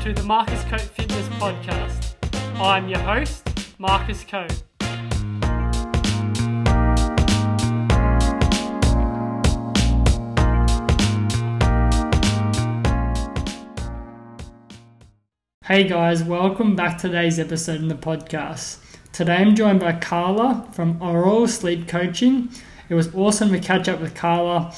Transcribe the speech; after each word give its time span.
To 0.00 0.14
the 0.14 0.22
Marcus 0.22 0.64
Coate 0.64 0.80
Fitness 0.80 1.28
Podcast. 1.28 2.14
I'm 2.58 2.88
your 2.88 3.00
host, 3.00 3.46
Marcus 3.78 4.24
Coate. 4.24 4.62
Hey 15.66 15.86
guys, 15.86 16.24
welcome 16.24 16.74
back 16.74 16.96
to 16.96 17.08
today's 17.08 17.38
episode 17.38 17.82
in 17.82 17.88
the 17.88 17.94
podcast. 17.94 18.78
Today 19.12 19.36
I'm 19.36 19.54
joined 19.54 19.80
by 19.80 19.92
Carla 19.92 20.66
from 20.72 20.96
Ora 21.02 21.46
Sleep 21.46 21.86
Coaching. 21.86 22.48
It 22.88 22.94
was 22.94 23.14
awesome 23.14 23.50
to 23.50 23.58
catch 23.58 23.86
up 23.86 24.00
with 24.00 24.14
Carla. 24.14 24.74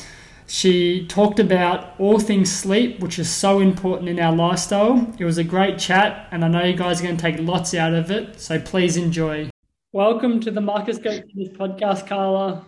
She 0.53 1.07
talked 1.07 1.39
about 1.39 1.99
all 1.99 2.19
things 2.19 2.53
sleep, 2.53 3.01
which 3.01 3.19
is 3.19 3.31
so 3.31 3.61
important 3.61 4.11
in 4.11 4.21
our 4.21 4.37
lifestyle. 4.37 5.11
It 5.19 5.25
was 5.25 5.39
a 5.39 5.45
great 5.45 5.79
chat, 5.79 6.29
and 6.31 6.45
I 6.45 6.49
know 6.49 6.63
you 6.63 6.77
guys 6.77 7.01
are 7.01 7.05
going 7.05 7.17
to 7.17 7.23
take 7.23 7.39
lots 7.41 7.73
out 7.73 7.95
of 7.95 8.11
it, 8.11 8.39
so 8.39 8.61
please 8.61 8.99
enjoy. 8.99 9.49
Welcome 9.95 10.41
to 10.41 10.51
the 10.51 10.61
Marcus 10.61 10.99
Go 10.99 11.21
podcast, 11.57 12.07
Carla. 12.07 12.67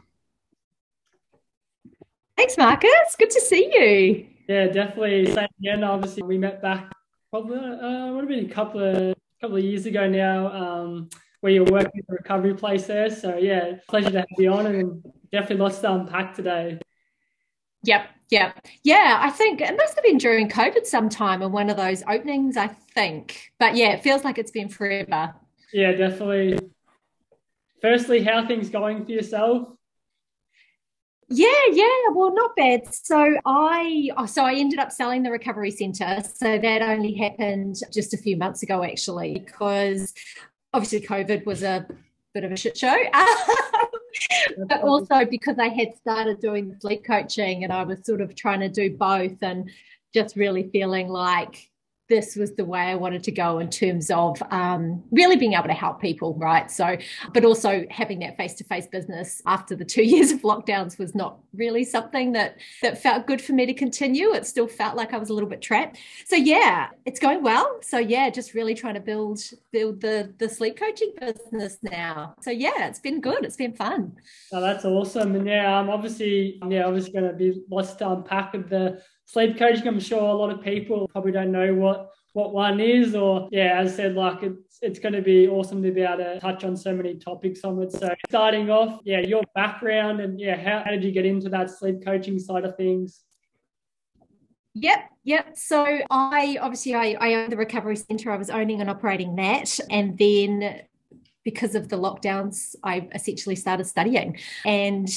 Thanks, 2.38 2.56
Marcus. 2.56 3.16
Good 3.18 3.28
to 3.28 3.40
see 3.42 3.70
you. 3.74 4.28
Yeah, 4.48 4.68
definitely. 4.68 5.26
Same 5.34 5.48
again. 5.60 5.84
Obviously, 5.84 6.22
we 6.22 6.38
met 6.38 6.62
back 6.62 6.90
probably 7.28 7.58
uh, 7.58 8.12
would 8.12 8.20
have 8.20 8.28
been 8.28 8.50
a 8.50 8.54
couple 8.54 8.82
of 8.82 9.14
couple 9.42 9.58
of 9.58 9.62
years 9.62 9.84
ago 9.84 10.08
now, 10.08 10.46
um, 10.46 11.10
where 11.42 11.52
you're 11.52 11.64
working 11.64 12.00
at 12.00 12.06
the 12.06 12.14
recovery 12.14 12.54
place 12.54 12.86
there. 12.86 13.10
So 13.10 13.36
yeah, 13.36 13.72
pleasure 13.90 14.10
to 14.10 14.20
have 14.20 14.26
you 14.38 14.54
on, 14.54 14.64
and 14.68 15.04
definitely 15.30 15.58
lots 15.58 15.80
to 15.80 15.92
unpack 15.92 16.34
today. 16.34 16.78
Yep, 17.84 18.08
yep, 18.30 18.66
yeah. 18.82 19.18
I 19.20 19.30
think 19.30 19.60
it 19.60 19.76
must 19.76 19.94
have 19.94 20.04
been 20.04 20.18
during 20.18 20.48
COVID 20.48 20.86
sometime 20.86 21.42
in 21.42 21.52
one 21.52 21.70
of 21.70 21.76
those 21.76 22.02
openings. 22.08 22.56
I 22.56 22.68
think, 22.68 23.52
but 23.58 23.76
yeah, 23.76 23.90
it 23.90 24.02
feels 24.02 24.24
like 24.24 24.38
it's 24.38 24.50
been 24.50 24.68
forever. 24.68 25.34
Yeah, 25.72 25.92
definitely. 25.92 26.58
Firstly, 27.82 28.22
how 28.24 28.46
things 28.46 28.70
going 28.70 29.04
for 29.04 29.12
yourself? 29.12 29.68
Yeah, 31.28 31.48
yeah, 31.72 32.08
well, 32.12 32.34
not 32.34 32.54
bad. 32.56 32.94
So 32.94 33.36
I, 33.44 34.10
oh, 34.16 34.26
so 34.26 34.44
I 34.44 34.54
ended 34.54 34.78
up 34.78 34.92
selling 34.92 35.22
the 35.22 35.30
recovery 35.30 35.70
centre. 35.70 36.22
So 36.34 36.58
that 36.58 36.82
only 36.82 37.14
happened 37.14 37.76
just 37.92 38.14
a 38.14 38.16
few 38.16 38.36
months 38.36 38.62
ago, 38.62 38.82
actually, 38.82 39.38
because 39.38 40.14
obviously 40.72 41.00
COVID 41.00 41.44
was 41.46 41.62
a 41.62 41.86
bit 42.34 42.44
of 42.44 42.52
a 42.52 42.56
shit 42.56 42.76
show. 42.76 42.94
but 44.68 44.82
also 44.82 45.24
because 45.24 45.58
I 45.58 45.68
had 45.68 45.96
started 45.96 46.40
doing 46.40 46.76
sleep 46.80 47.04
coaching 47.04 47.64
and 47.64 47.72
I 47.72 47.82
was 47.82 48.04
sort 48.04 48.20
of 48.20 48.34
trying 48.34 48.60
to 48.60 48.68
do 48.68 48.96
both 48.96 49.36
and 49.42 49.70
just 50.12 50.36
really 50.36 50.68
feeling 50.70 51.08
like 51.08 51.70
this 52.08 52.36
was 52.36 52.54
the 52.54 52.64
way 52.64 52.80
I 52.80 52.94
wanted 52.94 53.22
to 53.24 53.32
go 53.32 53.58
in 53.58 53.70
terms 53.70 54.10
of 54.10 54.42
um, 54.50 55.02
really 55.10 55.36
being 55.36 55.54
able 55.54 55.68
to 55.68 55.72
help 55.72 56.00
people, 56.00 56.34
right? 56.34 56.70
So, 56.70 56.98
but 57.32 57.44
also 57.44 57.86
having 57.90 58.18
that 58.20 58.36
face-to-face 58.36 58.88
business 58.88 59.40
after 59.46 59.74
the 59.74 59.84
two 59.84 60.02
years 60.04 60.30
of 60.30 60.42
lockdowns 60.42 60.98
was 60.98 61.14
not 61.14 61.38
really 61.54 61.84
something 61.84 62.32
that 62.32 62.58
that 62.82 63.00
felt 63.00 63.26
good 63.26 63.40
for 63.40 63.52
me 63.52 63.64
to 63.66 63.74
continue. 63.74 64.34
It 64.34 64.46
still 64.46 64.68
felt 64.68 64.96
like 64.96 65.14
I 65.14 65.18
was 65.18 65.30
a 65.30 65.34
little 65.34 65.48
bit 65.48 65.62
trapped. 65.62 65.98
So 66.26 66.36
yeah, 66.36 66.88
it's 67.06 67.20
going 67.20 67.42
well. 67.42 67.78
So 67.82 67.98
yeah, 67.98 68.28
just 68.28 68.54
really 68.54 68.74
trying 68.74 68.94
to 68.94 69.00
build 69.00 69.40
build 69.72 70.00
the 70.00 70.34
the 70.38 70.48
sleep 70.48 70.76
coaching 70.76 71.12
business 71.18 71.78
now. 71.82 72.34
So 72.42 72.50
yeah, 72.50 72.86
it's 72.86 73.00
been 73.00 73.20
good. 73.20 73.44
It's 73.44 73.56
been 73.56 73.74
fun. 73.74 74.12
Oh, 74.52 74.60
that's 74.60 74.84
awesome. 74.84 75.34
And 75.36 75.46
yeah, 75.46 75.78
I'm 75.78 75.88
obviously 75.88 76.60
yeah, 76.68 76.84
obviously 76.84 77.12
going 77.12 77.28
to 77.28 77.32
be 77.32 77.62
lots 77.70 77.94
to 77.94 78.10
unpack 78.10 78.52
with 78.52 78.68
the 78.68 79.00
sleep 79.26 79.58
coaching. 79.58 79.86
I'm 79.86 80.00
sure 80.00 80.22
a 80.22 80.34
lot 80.34 80.50
of 80.50 80.62
people 80.62 81.08
probably 81.08 81.32
don't 81.32 81.52
know 81.52 81.74
what 81.74 82.10
what 82.32 82.52
one 82.52 82.80
is, 82.80 83.14
or 83.14 83.48
yeah, 83.52 83.78
as 83.78 83.92
I 83.92 83.96
said, 83.96 84.14
like 84.16 84.42
it's 84.42 84.78
it's 84.82 84.98
going 84.98 85.14
to 85.14 85.22
be 85.22 85.46
awesome 85.48 85.82
to 85.82 85.92
be 85.92 86.02
able 86.02 86.18
to 86.18 86.40
touch 86.40 86.64
on 86.64 86.76
so 86.76 86.92
many 86.92 87.14
topics 87.16 87.62
on 87.64 87.80
it. 87.80 87.92
So 87.92 88.12
starting 88.28 88.70
off, 88.70 89.00
yeah, 89.04 89.20
your 89.20 89.42
background 89.54 90.20
and 90.20 90.38
yeah, 90.38 90.56
how, 90.56 90.82
how 90.84 90.90
did 90.90 91.04
you 91.04 91.12
get 91.12 91.24
into 91.24 91.48
that 91.50 91.70
sleep 91.70 92.04
coaching 92.04 92.38
side 92.38 92.64
of 92.64 92.76
things? 92.76 93.22
Yep, 94.74 94.98
yep. 95.22 95.56
So 95.56 96.00
I 96.10 96.58
obviously 96.60 96.96
I, 96.96 97.16
I 97.20 97.34
owned 97.34 97.52
the 97.52 97.56
recovery 97.56 97.96
center. 97.96 98.32
I 98.32 98.36
was 98.36 98.50
owning 98.50 98.80
and 98.80 98.90
operating 98.90 99.36
that, 99.36 99.78
and 99.88 100.18
then 100.18 100.82
because 101.44 101.74
of 101.74 101.88
the 101.88 101.96
lockdowns, 101.96 102.74
I 102.82 103.08
essentially 103.14 103.54
started 103.54 103.86
studying. 103.86 104.38
And 104.64 105.08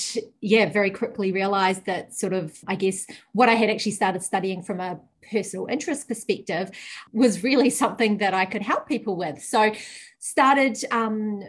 yeah, 0.42 0.70
very 0.70 0.92
quickly 0.92 1.32
realized 1.32 1.86
that 1.86 2.14
sort 2.14 2.34
of, 2.34 2.58
I 2.68 2.76
guess, 2.76 3.08
what 3.34 3.50
I 3.50 3.54
had 3.54 3.70
actually 3.70 3.94
started 3.94 4.22
studying 4.22 4.62
from 4.62 4.80
a 4.80 5.00
personal 5.32 5.68
interest 5.68 6.08
perspective 6.08 6.72
was 7.14 7.44
really 7.44 7.70
something 7.70 8.18
that 8.18 8.34
I 8.34 8.46
could 8.46 8.62
help 8.62 8.88
people 8.88 9.16
with. 9.16 9.44
So 9.44 9.74
started 10.20 10.78
um, 10.92 11.42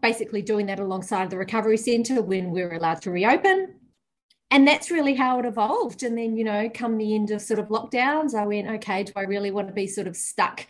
basically 0.00 0.42
doing 0.42 0.66
that 0.66 0.78
alongside 0.78 1.30
the 1.30 1.38
recovery 1.38 1.76
centre 1.76 2.22
when 2.22 2.50
we 2.50 2.62
were 2.62 2.74
allowed 2.74 3.02
to 3.02 3.10
reopen 3.10 3.74
and 4.50 4.66
that's 4.66 4.90
really 4.90 5.14
how 5.14 5.38
it 5.38 5.44
evolved. 5.44 6.02
And 6.02 6.18
then, 6.18 6.36
you 6.36 6.44
know, 6.44 6.68
come 6.72 6.98
the 6.98 7.14
end 7.14 7.30
of 7.30 7.40
sort 7.40 7.60
of 7.60 7.68
lockdowns, 7.68 8.34
I 8.34 8.46
went, 8.46 8.68
okay, 8.68 9.04
do 9.04 9.12
I 9.14 9.22
really 9.22 9.50
want 9.50 9.68
to 9.68 9.74
be 9.74 9.86
sort 9.86 10.08
of 10.08 10.16
stuck 10.16 10.66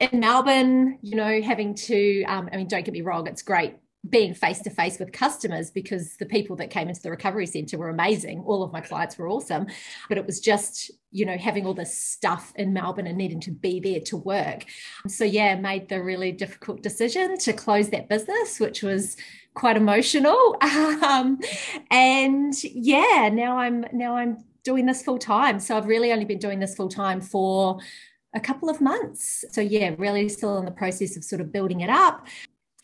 in 0.00 0.20
Melbourne, 0.20 0.98
you 1.02 1.16
know, 1.16 1.40
having 1.42 1.74
to, 1.74 2.24
um, 2.24 2.48
I 2.52 2.56
mean, 2.56 2.68
don't 2.68 2.84
get 2.84 2.92
me 2.92 3.02
wrong, 3.02 3.26
it's 3.26 3.42
great 3.42 3.76
being 4.08 4.34
face 4.34 4.60
to 4.60 4.70
face 4.70 4.98
with 4.98 5.12
customers 5.12 5.70
because 5.70 6.16
the 6.18 6.26
people 6.26 6.56
that 6.56 6.70
came 6.70 6.88
into 6.88 7.02
the 7.02 7.10
recovery 7.10 7.46
center 7.46 7.78
were 7.78 7.88
amazing. 7.88 8.40
All 8.46 8.62
of 8.62 8.72
my 8.72 8.80
clients 8.80 9.18
were 9.18 9.28
awesome, 9.28 9.66
but 10.08 10.18
it 10.18 10.26
was 10.26 10.40
just, 10.40 10.90
you 11.10 11.26
know, 11.26 11.36
having 11.36 11.66
all 11.66 11.74
this 11.74 11.96
stuff 11.96 12.52
in 12.56 12.72
Melbourne 12.72 13.06
and 13.06 13.18
needing 13.18 13.40
to 13.40 13.50
be 13.50 13.80
there 13.80 14.00
to 14.00 14.16
work. 14.16 14.64
So, 15.08 15.24
yeah, 15.24 15.56
made 15.56 15.88
the 15.88 16.02
really 16.02 16.32
difficult 16.32 16.82
decision 16.82 17.38
to 17.38 17.52
close 17.52 17.90
that 17.90 18.08
business, 18.08 18.60
which 18.60 18.82
was 18.82 19.16
quite 19.54 19.76
emotional. 19.76 20.56
Um, 21.06 21.38
and 21.90 22.52
yeah, 22.64 23.30
now 23.32 23.58
I'm, 23.58 23.84
now 23.92 24.16
I'm 24.16 24.38
doing 24.64 24.86
this 24.86 25.02
full 25.02 25.18
time. 25.18 25.60
So, 25.60 25.76
I've 25.76 25.86
really 25.86 26.12
only 26.12 26.24
been 26.24 26.38
doing 26.38 26.58
this 26.58 26.74
full 26.74 26.88
time 26.88 27.20
for 27.20 27.78
a 28.34 28.40
couple 28.40 28.68
of 28.68 28.80
months. 28.80 29.44
So 29.50 29.60
yeah, 29.60 29.94
really 29.98 30.28
still 30.28 30.58
in 30.58 30.64
the 30.64 30.70
process 30.70 31.16
of 31.16 31.24
sort 31.24 31.40
of 31.40 31.52
building 31.52 31.80
it 31.80 31.90
up. 31.90 32.26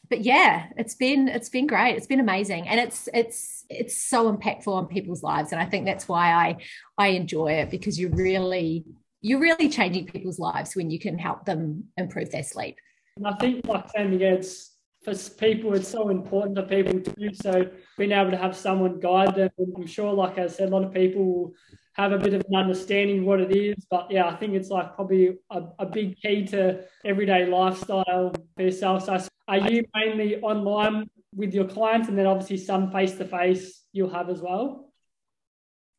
But 0.08 0.22
yeah, 0.22 0.66
it's 0.76 0.94
been 0.94 1.28
it's 1.28 1.48
been 1.48 1.66
great. 1.66 1.96
It's 1.96 2.06
been 2.06 2.20
amazing. 2.20 2.68
And 2.68 2.78
it's 2.78 3.08
it's 3.14 3.64
it's 3.70 3.96
so 3.96 4.34
impactful 4.34 4.68
on 4.68 4.86
people's 4.86 5.22
lives. 5.22 5.52
And 5.52 5.60
I 5.60 5.64
think 5.64 5.86
that's 5.86 6.08
why 6.08 6.32
I 6.32 6.56
I 6.98 7.08
enjoy 7.08 7.52
it 7.52 7.70
because 7.70 7.98
you 7.98 8.08
really 8.08 8.84
you're 9.20 9.40
really 9.40 9.68
changing 9.68 10.06
people's 10.06 10.38
lives 10.38 10.74
when 10.74 10.90
you 10.90 10.98
can 10.98 11.18
help 11.18 11.44
them 11.44 11.84
improve 11.96 12.30
their 12.30 12.42
sleep. 12.42 12.76
And 13.16 13.26
I 13.26 13.34
think 13.34 13.66
like 13.66 13.88
saying 13.90 14.20
it's 14.20 14.72
for 15.04 15.14
people, 15.14 15.74
it's 15.74 15.88
so 15.88 16.08
important 16.10 16.56
for 16.56 16.64
people 16.64 17.00
to 17.00 17.10
do 17.12 17.34
so. 17.34 17.70
Being 17.98 18.12
able 18.12 18.30
to 18.30 18.36
have 18.36 18.56
someone 18.56 19.00
guide 19.00 19.34
them, 19.34 19.50
I'm 19.76 19.86
sure, 19.86 20.12
like 20.12 20.38
I 20.38 20.46
said, 20.46 20.68
a 20.68 20.72
lot 20.72 20.84
of 20.84 20.92
people 20.92 21.52
have 21.94 22.12
a 22.12 22.18
bit 22.18 22.34
of 22.34 22.42
an 22.48 22.54
understanding 22.54 23.20
of 23.20 23.24
what 23.24 23.40
it 23.40 23.54
is. 23.54 23.84
But 23.90 24.10
yeah, 24.10 24.26
I 24.26 24.36
think 24.36 24.54
it's 24.54 24.70
like 24.70 24.94
probably 24.94 25.38
a, 25.50 25.62
a 25.78 25.86
big 25.86 26.16
key 26.20 26.46
to 26.48 26.84
everyday 27.04 27.46
lifestyle 27.46 28.32
for 28.56 28.62
yourself. 28.62 29.04
So 29.04 29.28
are 29.48 29.58
you 29.58 29.84
mainly 29.94 30.40
online 30.40 31.08
with 31.34 31.54
your 31.54 31.66
clients 31.66 32.08
and 32.08 32.16
then 32.16 32.26
obviously 32.26 32.58
some 32.58 32.90
face 32.90 33.16
to 33.16 33.24
face 33.24 33.82
you'll 33.92 34.10
have 34.10 34.30
as 34.30 34.40
well? 34.40 34.88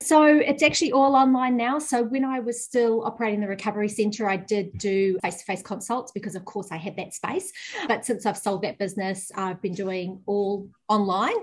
So 0.02 0.26
it's 0.26 0.64
actually 0.64 0.92
all 0.92 1.16
online 1.16 1.56
now. 1.56 1.80
So 1.80 2.04
when 2.04 2.26
I 2.26 2.40
was 2.42 2.62
still 2.62 3.06
operating 3.06 3.40
the 3.40 3.48
recovery 3.48 3.88
centre, 3.88 4.28
I 4.28 4.36
did 4.36 4.78
do 4.78 5.18
face 5.20 5.38
to 5.38 5.46
face 5.46 5.62
consults 5.62 6.12
because, 6.12 6.36
of 6.36 6.44
course, 6.44 6.68
I 6.72 6.78
had 6.78 6.98
that 6.98 7.14
space. 7.14 7.54
But 7.88 8.06
since 8.06 8.26
I've 8.26 8.38
sold 8.38 8.64
that 8.64 8.78
business, 8.78 9.32
I've 9.34 9.62
been 9.62 9.74
doing 9.74 10.22
all 10.26 10.68
online 10.90 11.38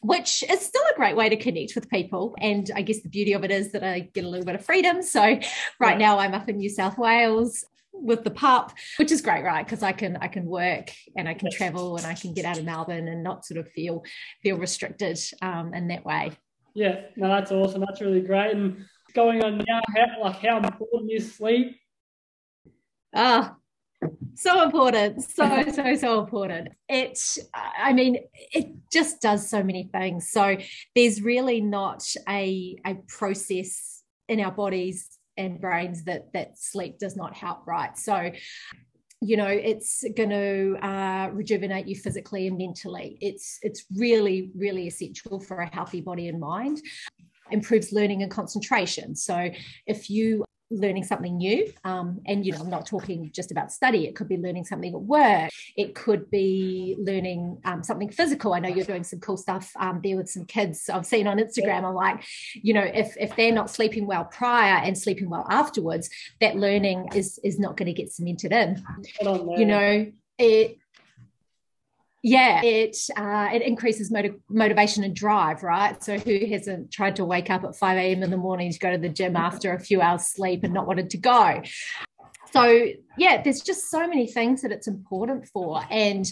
which 0.00 0.44
is 0.48 0.60
still 0.60 0.82
a 0.92 0.96
great 0.96 1.16
way 1.16 1.28
to 1.28 1.36
connect 1.36 1.74
with 1.74 1.90
people. 1.90 2.36
And 2.40 2.70
I 2.74 2.82
guess 2.82 3.00
the 3.00 3.08
beauty 3.08 3.32
of 3.32 3.44
it 3.44 3.50
is 3.50 3.72
that 3.72 3.82
I 3.82 4.00
get 4.00 4.24
a 4.24 4.28
little 4.28 4.46
bit 4.46 4.54
of 4.54 4.64
freedom. 4.64 5.02
So 5.02 5.20
right 5.20 5.40
yeah. 5.80 5.96
now 5.96 6.18
I'm 6.18 6.34
up 6.34 6.48
in 6.48 6.58
New 6.58 6.70
South 6.70 6.98
Wales 6.98 7.64
with 7.92 8.22
the 8.22 8.30
pup, 8.30 8.72
which 8.96 9.10
is 9.10 9.20
great, 9.20 9.44
right? 9.44 9.64
Because 9.64 9.82
I 9.82 9.92
can 9.92 10.16
I 10.18 10.28
can 10.28 10.44
work 10.44 10.92
and 11.16 11.28
I 11.28 11.34
can 11.34 11.48
yes. 11.50 11.58
travel 11.58 11.96
and 11.96 12.06
I 12.06 12.14
can 12.14 12.32
get 12.32 12.44
out 12.44 12.58
of 12.58 12.64
Melbourne 12.64 13.08
and 13.08 13.22
not 13.22 13.44
sort 13.44 13.58
of 13.58 13.70
feel 13.72 14.04
feel 14.42 14.56
restricted 14.56 15.18
um, 15.42 15.74
in 15.74 15.88
that 15.88 16.04
way. 16.04 16.32
Yeah, 16.74 17.00
no, 17.16 17.28
that's 17.28 17.50
awesome. 17.50 17.80
That's 17.80 18.00
really 18.00 18.20
great. 18.20 18.54
And 18.54 18.84
going 19.14 19.42
on 19.42 19.58
now, 19.58 19.80
how, 19.96 20.22
like 20.22 20.36
how 20.36 20.58
important 20.58 21.10
is 21.10 21.34
sleep? 21.34 21.76
Ah, 23.14 23.56
so 24.34 24.62
important 24.62 25.22
so 25.22 25.64
so 25.72 25.94
so 25.96 26.20
important. 26.20 26.68
It 26.88 27.18
i 27.54 27.92
mean 27.92 28.18
it 28.52 28.68
just 28.92 29.20
does 29.20 29.48
so 29.48 29.62
many 29.62 29.88
things. 29.92 30.28
So 30.28 30.56
there's 30.94 31.20
really 31.20 31.60
not 31.60 32.04
a 32.28 32.76
a 32.86 32.94
process 33.08 34.02
in 34.28 34.40
our 34.40 34.52
bodies 34.52 35.18
and 35.36 35.60
brains 35.60 36.04
that 36.04 36.32
that 36.32 36.58
sleep 36.58 36.98
does 36.98 37.16
not 37.16 37.34
help 37.34 37.66
right? 37.66 37.96
So 37.98 38.30
you 39.20 39.36
know 39.36 39.48
it's 39.48 40.04
going 40.16 40.30
to 40.30 40.76
uh, 40.80 41.30
rejuvenate 41.32 41.88
you 41.88 41.96
physically 41.96 42.46
and 42.46 42.56
mentally. 42.56 43.18
It's 43.20 43.58
it's 43.62 43.84
really 43.96 44.52
really 44.54 44.86
essential 44.86 45.40
for 45.40 45.58
a 45.58 45.74
healthy 45.74 46.00
body 46.00 46.28
and 46.28 46.38
mind. 46.38 46.80
Improves 47.50 47.92
learning 47.92 48.22
and 48.22 48.30
concentration. 48.30 49.16
So 49.16 49.50
if 49.86 50.10
you 50.10 50.44
learning 50.70 51.04
something 51.04 51.36
new. 51.36 51.72
Um, 51.84 52.20
and, 52.26 52.44
you 52.44 52.52
know, 52.52 52.58
I'm 52.58 52.70
not 52.70 52.86
talking 52.86 53.30
just 53.32 53.50
about 53.50 53.72
study, 53.72 54.06
it 54.06 54.14
could 54.14 54.28
be 54.28 54.36
learning 54.36 54.64
something 54.64 54.92
at 54.92 55.00
work, 55.00 55.50
it 55.76 55.94
could 55.94 56.30
be 56.30 56.96
learning 56.98 57.60
um, 57.64 57.82
something 57.82 58.10
physical. 58.10 58.54
I 58.54 58.60
know 58.60 58.68
you're 58.68 58.84
doing 58.84 59.04
some 59.04 59.20
cool 59.20 59.36
stuff 59.36 59.72
um, 59.78 60.00
there 60.02 60.16
with 60.16 60.28
some 60.28 60.44
kids 60.44 60.88
I've 60.88 61.06
seen 61.06 61.26
on 61.26 61.38
Instagram. 61.38 61.84
I'm 61.84 61.94
like, 61.94 62.24
you 62.54 62.74
know, 62.74 62.84
if, 62.84 63.16
if 63.18 63.34
they're 63.36 63.52
not 63.52 63.70
sleeping 63.70 64.06
well 64.06 64.24
prior 64.24 64.84
and 64.84 64.96
sleeping 64.96 65.30
well 65.30 65.46
afterwards, 65.48 66.10
that 66.40 66.56
learning 66.56 67.08
is, 67.14 67.38
is 67.42 67.58
not 67.58 67.76
going 67.76 67.86
to 67.86 67.92
get 67.92 68.12
cemented 68.12 68.52
in. 68.52 68.82
You 69.58 69.66
know, 69.66 70.12
it, 70.38 70.78
yeah 72.28 72.62
it 72.62 72.96
uh, 73.16 73.48
it 73.52 73.62
increases 73.62 74.10
motiv- 74.10 74.40
motivation 74.48 75.04
and 75.04 75.14
drive 75.14 75.62
right? 75.62 76.02
So 76.02 76.18
who 76.18 76.46
hasn't 76.46 76.90
tried 76.90 77.16
to 77.16 77.24
wake 77.24 77.50
up 77.50 77.64
at 77.64 77.76
5 77.76 77.96
a.m 77.96 78.22
in 78.22 78.30
the 78.30 78.36
morning 78.36 78.72
to 78.72 78.78
go 78.78 78.90
to 78.90 78.98
the 78.98 79.08
gym 79.08 79.36
after 79.48 79.72
a 79.72 79.80
few 79.80 80.00
hours 80.00 80.26
sleep 80.26 80.64
and 80.64 80.72
not 80.72 80.86
wanted 80.86 81.10
to 81.10 81.18
go? 81.18 81.62
So 82.52 82.86
yeah 83.16 83.42
there's 83.42 83.60
just 83.60 83.90
so 83.90 84.06
many 84.06 84.26
things 84.26 84.62
that 84.62 84.72
it's 84.72 84.88
important 84.88 85.48
for. 85.48 85.82
And 85.90 86.30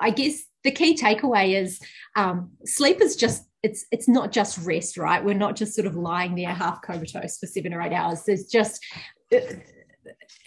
i 0.00 0.10
guess 0.10 0.44
the 0.64 0.70
key 0.70 0.96
takeaway 0.96 1.60
is 1.60 1.80
um, 2.16 2.50
sleep 2.64 3.00
is 3.00 3.16
just 3.16 3.44
it's 3.62 3.86
it's 3.90 4.08
not 4.08 4.32
just 4.32 4.58
rest 4.64 4.96
right? 4.96 5.24
We're 5.24 5.34
not 5.34 5.56
just 5.56 5.74
sort 5.74 5.86
of 5.86 5.96
lying 5.96 6.34
there 6.34 6.54
half 6.54 6.82
comatose 6.82 7.38
for 7.38 7.46
seven 7.46 7.74
or 7.74 7.82
eight 7.82 7.92
hours. 7.92 8.22
There's 8.24 8.46
just 8.46 8.84
uh, 9.32 9.38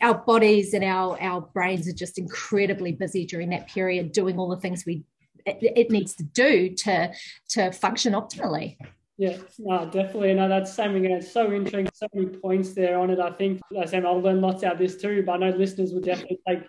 our 0.02 0.16
bodies 0.16 0.74
and 0.74 0.84
our 0.84 1.20
our 1.22 1.42
brains 1.42 1.88
are 1.88 1.94
just 1.94 2.18
incredibly 2.18 2.92
busy 2.92 3.26
during 3.26 3.50
that 3.50 3.68
period 3.68 4.12
doing 4.12 4.38
all 4.38 4.50
the 4.50 4.58
things 4.58 4.86
we 4.86 5.04
it, 5.46 5.58
it 5.62 5.92
needs 5.92 6.16
to 6.16 6.24
do 6.24 6.70
to 6.70 7.12
to 7.50 7.72
function 7.72 8.14
optimally 8.14 8.78
yeah, 9.22 9.38
no, 9.60 9.86
definitely. 9.86 10.34
No, 10.34 10.50
that's 10.50 10.74
same 10.74 10.96
again. 10.96 11.12
It's 11.12 11.32
so 11.32 11.52
interesting. 11.52 11.88
So 11.94 12.08
many 12.12 12.26
points 12.26 12.74
there 12.74 12.98
on 12.98 13.12
it. 13.12 13.20
I 13.20 13.30
think, 13.30 13.62
said, 13.86 14.04
I'll 14.04 14.20
learn 14.20 14.42
lots 14.42 14.64
out 14.64 14.74
of 14.74 14.80
this 14.80 15.00
too. 15.00 15.22
But 15.24 15.34
I 15.34 15.38
know 15.38 15.50
listeners 15.56 15.94
will 15.94 16.02
definitely 16.02 16.40
take 16.48 16.64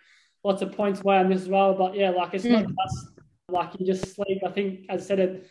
lots 0.45 0.61
of 0.61 0.73
points 0.73 1.01
away 1.01 1.17
on 1.17 1.31
this 1.31 1.41
as 1.41 1.49
well. 1.49 1.73
But 1.73 1.95
yeah, 1.95 2.11
like 2.11 2.35
it's 2.35 2.45
mm. 2.45 2.51
not 2.51 2.65
just 2.65 3.09
like 3.49 3.71
you 3.81 3.87
just 3.87 4.15
sleep. 4.15 4.43
I 4.47 4.51
think, 4.51 4.85
as 4.91 5.03
I 5.03 5.07
said, 5.07 5.21
it 5.21 5.47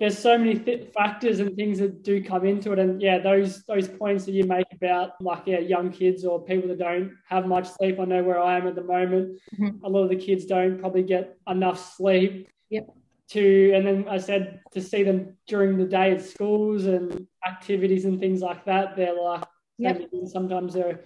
there's 0.00 0.18
so 0.18 0.38
many 0.38 0.58
th- 0.58 0.90
factors 0.92 1.40
and 1.40 1.54
things 1.54 1.78
that 1.78 2.02
do 2.02 2.24
come 2.24 2.46
into 2.46 2.72
it 2.72 2.78
and 2.78 3.00
yeah 3.00 3.18
those 3.18 3.62
those 3.64 3.86
points 3.86 4.24
that 4.24 4.32
you 4.32 4.44
make 4.44 4.66
about 4.72 5.12
like 5.20 5.42
yeah 5.46 5.58
young 5.58 5.92
kids 5.92 6.24
or 6.24 6.42
people 6.42 6.68
that 6.68 6.78
don't 6.78 7.12
have 7.28 7.46
much 7.46 7.68
sleep 7.68 8.00
i 8.00 8.04
know 8.04 8.24
where 8.24 8.40
i 8.40 8.56
am 8.56 8.66
at 8.66 8.74
the 8.74 8.82
moment 8.82 9.38
mm-hmm. 9.54 9.84
a 9.84 9.88
lot 9.88 10.02
of 10.02 10.08
the 10.08 10.16
kids 10.16 10.46
don't 10.46 10.80
probably 10.80 11.02
get 11.02 11.36
enough 11.48 11.94
sleep 11.94 12.48
yep 12.70 12.88
to 13.28 13.72
and 13.74 13.86
then 13.86 14.08
i 14.08 14.18
said 14.18 14.60
to 14.72 14.80
see 14.80 15.04
them 15.04 15.36
during 15.46 15.76
the 15.76 15.84
day 15.84 16.12
at 16.12 16.22
schools 16.22 16.86
and 16.86 17.26
activities 17.46 18.06
and 18.06 18.18
things 18.18 18.40
like 18.40 18.64
that 18.64 18.96
they're 18.96 19.14
like 19.14 19.44
yep. 19.78 20.02
sometimes 20.26 20.74
they're 20.74 21.00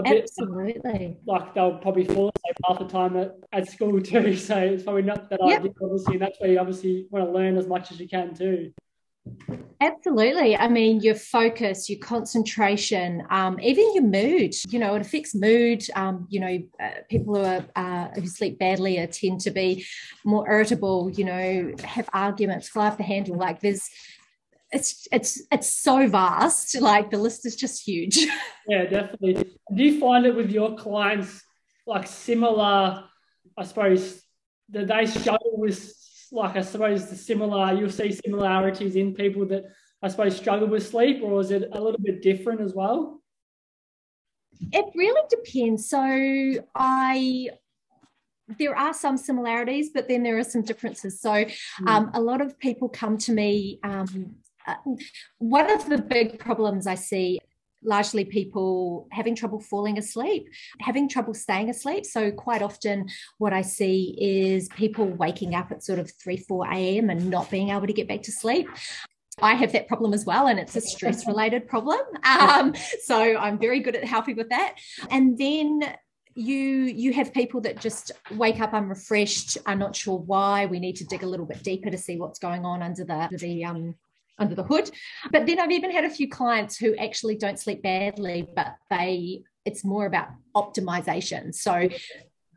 a 0.00 0.10
bit 0.10 0.22
absolutely 0.24 1.16
like 1.26 1.54
they'll 1.54 1.78
probably 1.78 2.04
fall 2.04 2.30
asleep 2.34 2.56
half 2.66 2.78
the 2.78 2.86
time 2.86 3.16
at, 3.16 3.36
at 3.52 3.70
school 3.70 4.00
too. 4.02 4.36
So 4.36 4.56
it's 4.56 4.82
probably 4.82 5.02
not 5.02 5.30
that 5.30 5.40
yep. 5.44 5.60
idea, 5.60 5.72
obviously. 5.82 6.14
And 6.14 6.22
that's 6.22 6.40
where 6.40 6.50
you 6.50 6.58
obviously 6.58 7.06
want 7.10 7.26
to 7.26 7.32
learn 7.32 7.56
as 7.56 7.66
much 7.66 7.90
as 7.92 8.00
you 8.00 8.08
can 8.08 8.34
too. 8.34 8.72
Absolutely. 9.82 10.56
I 10.56 10.68
mean, 10.68 11.00
your 11.00 11.14
focus, 11.14 11.88
your 11.88 11.98
concentration, 12.00 13.22
um, 13.30 13.58
even 13.60 13.94
your 13.94 14.04
mood. 14.04 14.54
You 14.68 14.78
know, 14.78 14.94
it 14.94 15.00
affects 15.00 15.34
mood. 15.34 15.82
Um, 15.94 16.26
you 16.28 16.40
know, 16.40 16.58
uh, 16.78 17.00
people 17.08 17.36
who 17.36 17.42
are 17.42 17.64
uh, 17.76 18.08
who 18.14 18.26
sleep 18.26 18.58
badly 18.58 18.98
are 18.98 19.06
tend 19.06 19.40
to 19.42 19.50
be 19.50 19.86
more 20.24 20.50
irritable. 20.50 21.10
You 21.10 21.24
know, 21.24 21.72
have 21.82 22.10
arguments, 22.12 22.68
fly 22.68 22.88
off 22.88 22.98
the 22.98 23.04
handle. 23.04 23.36
Like 23.36 23.60
there's 23.60 23.88
it's 24.72 25.08
it's 25.10 25.42
it's 25.50 25.68
so 25.68 26.06
vast 26.08 26.80
like 26.80 27.10
the 27.10 27.18
list 27.18 27.44
is 27.44 27.56
just 27.56 27.82
huge 27.82 28.18
yeah 28.68 28.84
definitely 28.84 29.34
do 29.74 29.82
you 29.82 29.98
find 29.98 30.26
it 30.26 30.34
with 30.34 30.50
your 30.50 30.76
clients 30.76 31.42
like 31.86 32.06
similar 32.06 33.04
i 33.56 33.64
suppose 33.64 34.22
that 34.68 34.86
they 34.86 35.06
struggle 35.06 35.52
with 35.54 35.92
like 36.30 36.56
i 36.56 36.60
suppose 36.60 37.08
the 37.10 37.16
similar 37.16 37.74
you'll 37.74 37.90
see 37.90 38.12
similarities 38.12 38.94
in 38.94 39.12
people 39.12 39.44
that 39.44 39.64
i 40.02 40.08
suppose 40.08 40.36
struggle 40.36 40.68
with 40.68 40.86
sleep 40.86 41.20
or 41.22 41.40
is 41.40 41.50
it 41.50 41.68
a 41.72 41.80
little 41.80 42.00
bit 42.00 42.22
different 42.22 42.60
as 42.60 42.72
well 42.72 43.20
it 44.72 44.84
really 44.94 45.22
depends 45.28 45.88
so 45.88 45.98
i 46.76 47.48
there 48.58 48.76
are 48.76 48.92
some 48.92 49.16
similarities, 49.16 49.90
but 49.94 50.08
then 50.08 50.24
there 50.24 50.36
are 50.36 50.42
some 50.42 50.62
differences. 50.62 51.20
So, 51.20 51.44
hmm. 51.76 51.88
um, 51.88 52.10
a 52.14 52.20
lot 52.20 52.40
of 52.40 52.58
people 52.58 52.88
come 52.88 53.16
to 53.18 53.32
me 53.32 53.78
um, 53.84 54.34
one 55.38 55.70
of 55.70 55.88
the 55.88 55.98
big 55.98 56.38
problems 56.38 56.86
I 56.86 56.94
see 56.94 57.40
largely 57.82 58.24
people 58.24 59.08
having 59.10 59.34
trouble 59.34 59.60
falling 59.60 59.98
asleep, 59.98 60.48
having 60.80 61.08
trouble 61.08 61.34
staying 61.34 61.70
asleep. 61.70 62.04
So, 62.04 62.30
quite 62.30 62.62
often, 62.62 63.08
what 63.38 63.52
I 63.52 63.62
see 63.62 64.16
is 64.20 64.68
people 64.68 65.06
waking 65.06 65.54
up 65.54 65.70
at 65.72 65.82
sort 65.82 65.98
of 65.98 66.10
3, 66.22 66.36
4 66.36 66.66
a.m. 66.72 67.10
and 67.10 67.30
not 67.30 67.50
being 67.50 67.70
able 67.70 67.86
to 67.86 67.92
get 67.92 68.08
back 68.08 68.22
to 68.22 68.32
sleep. 68.32 68.68
I 69.42 69.54
have 69.54 69.72
that 69.72 69.88
problem 69.88 70.12
as 70.12 70.26
well, 70.26 70.48
and 70.48 70.58
it's 70.58 70.76
a 70.76 70.80
stress 70.80 71.26
related 71.26 71.66
problem. 71.66 72.00
Um, 72.24 72.74
so, 73.02 73.36
I'm 73.36 73.58
very 73.58 73.80
good 73.80 73.96
at 73.96 74.04
helping 74.04 74.36
with 74.36 74.50
that. 74.50 74.76
And 75.10 75.38
then 75.38 75.80
you 76.34 76.56
you 76.56 77.12
have 77.12 77.34
people 77.34 77.60
that 77.60 77.80
just 77.80 78.12
wake 78.36 78.60
up 78.60 78.72
unrefreshed 78.72 79.58
are 79.66 79.74
not 79.74 79.96
sure 79.96 80.16
why 80.16 80.64
we 80.66 80.78
need 80.78 80.94
to 80.94 81.04
dig 81.04 81.24
a 81.24 81.26
little 81.26 81.44
bit 81.44 81.60
deeper 81.64 81.90
to 81.90 81.98
see 81.98 82.16
what's 82.16 82.38
going 82.38 82.64
on 82.64 82.82
under 82.82 83.04
the 83.04 83.28
the 83.36 83.64
um 83.64 83.96
under 84.40 84.54
the 84.54 84.64
hood. 84.64 84.90
But 85.30 85.46
then 85.46 85.60
I've 85.60 85.70
even 85.70 85.90
had 85.90 86.04
a 86.04 86.10
few 86.10 86.28
clients 86.28 86.76
who 86.76 86.96
actually 86.96 87.36
don't 87.36 87.58
sleep 87.58 87.82
badly, 87.82 88.48
but 88.56 88.74
they 88.88 89.44
it's 89.64 89.84
more 89.84 90.06
about 90.06 90.28
optimization. 90.56 91.54
So 91.54 91.88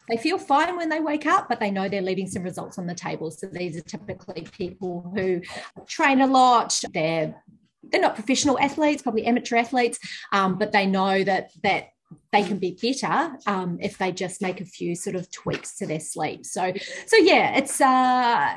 they 0.10 0.18
feel 0.18 0.38
fine 0.38 0.76
when 0.76 0.90
they 0.90 1.00
wake 1.00 1.26
up, 1.26 1.48
but 1.48 1.60
they 1.60 1.72
know 1.72 1.88
they're 1.88 2.02
leaving 2.02 2.28
some 2.28 2.44
results 2.44 2.78
on 2.78 2.88
the 2.88 2.96
table. 2.96 3.32
So 3.32 3.48
these 3.48 3.78
are 3.78 3.82
typically 3.82 4.48
people 4.58 5.12
who 5.16 5.42
train 5.88 6.22
a 6.22 6.28
lot. 6.28 6.82
They're 6.94 7.36
they're 7.84 8.02
not 8.02 8.16
professional 8.16 8.58
athletes, 8.60 9.02
probably 9.02 9.26
amateur 9.26 9.58
athletes, 9.58 10.00
um, 10.32 10.58
but 10.58 10.72
they 10.72 10.86
know 10.86 11.24
that 11.24 11.52
that 11.64 11.90
they 12.32 12.44
can 12.44 12.60
be 12.60 12.78
better 12.82 13.36
um, 13.48 13.78
if 13.82 13.98
they 13.98 14.12
just 14.12 14.42
make 14.42 14.62
a 14.62 14.66
few 14.66 14.96
sort 14.96 15.16
of 15.16 15.32
tweaks 15.32 15.78
to 15.78 15.88
their 15.88 16.00
sleep. 16.00 16.46
So 16.46 16.74
so 17.06 17.18
yeah, 17.18 17.58
it's 17.58 17.80
uh, 17.80 18.54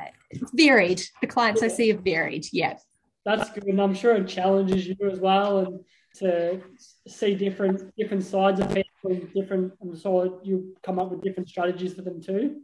varied. 0.52 1.02
The 1.20 1.26
clients 1.26 1.62
I 1.62 1.68
see 1.68 1.92
are 1.92 1.98
varied. 1.98 2.46
Yeah 2.52 2.76
that's 3.26 3.50
good, 3.50 3.64
and 3.64 3.82
I'm 3.82 3.94
sure 3.94 4.14
it 4.14 4.28
challenges 4.28 4.86
you 4.86 4.96
as 5.10 5.18
well, 5.18 5.58
and 5.58 5.80
to 6.20 6.62
see 7.06 7.34
different 7.34 7.94
different 7.96 8.24
sides 8.24 8.60
of 8.60 8.68
people, 8.68 9.10
and 9.10 9.34
different, 9.34 9.72
and 9.82 9.98
so 9.98 10.40
you 10.42 10.74
come 10.82 10.98
up 10.98 11.10
with 11.10 11.22
different 11.22 11.48
strategies 11.48 11.92
for 11.94 12.02
them 12.02 12.22
too. 12.22 12.62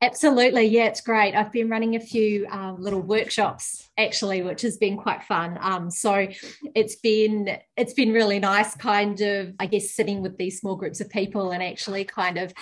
Absolutely, 0.00 0.64
yeah, 0.66 0.86
it's 0.86 1.00
great. 1.00 1.36
I've 1.36 1.52
been 1.52 1.68
running 1.68 1.94
a 1.94 2.00
few 2.00 2.46
um, 2.48 2.82
little 2.82 3.00
workshops 3.00 3.88
actually, 3.96 4.42
which 4.42 4.62
has 4.62 4.76
been 4.76 4.96
quite 4.96 5.22
fun. 5.22 5.58
Um, 5.60 5.90
so 5.90 6.26
it's 6.74 6.96
been 6.96 7.56
it's 7.76 7.94
been 7.94 8.12
really 8.12 8.40
nice, 8.40 8.74
kind 8.74 9.20
of, 9.20 9.54
I 9.60 9.66
guess, 9.66 9.92
sitting 9.92 10.22
with 10.22 10.36
these 10.38 10.58
small 10.58 10.74
groups 10.74 11.00
of 11.00 11.08
people 11.08 11.52
and 11.52 11.62
actually 11.62 12.04
kind 12.04 12.36
of 12.38 12.52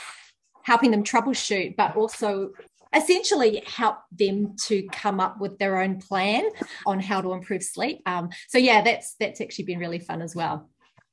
helping 0.65 0.91
them 0.91 1.03
troubleshoot, 1.03 1.77
but 1.77 1.97
also 1.97 2.51
essentially 2.95 3.63
help 3.67 3.99
them 4.13 4.57
to 4.67 4.83
come 4.93 5.21
up 5.21 5.41
with 5.41 5.59
their 5.59 5.81
own 5.81 6.01
plan 6.01 6.45
on 6.87 7.01
how 7.01 7.21
to 7.21 7.33
improve 7.33 7.63
sleep. 7.63 8.03
Um, 8.07 8.31
so 8.49 8.59
yeah, 8.59 8.83
that's 8.83 9.15
that's 9.21 9.41
actually 9.41 9.67
been 9.67 9.79
really 9.79 10.01
fun 10.01 10.23
as 10.23 10.35
well. 10.35 10.69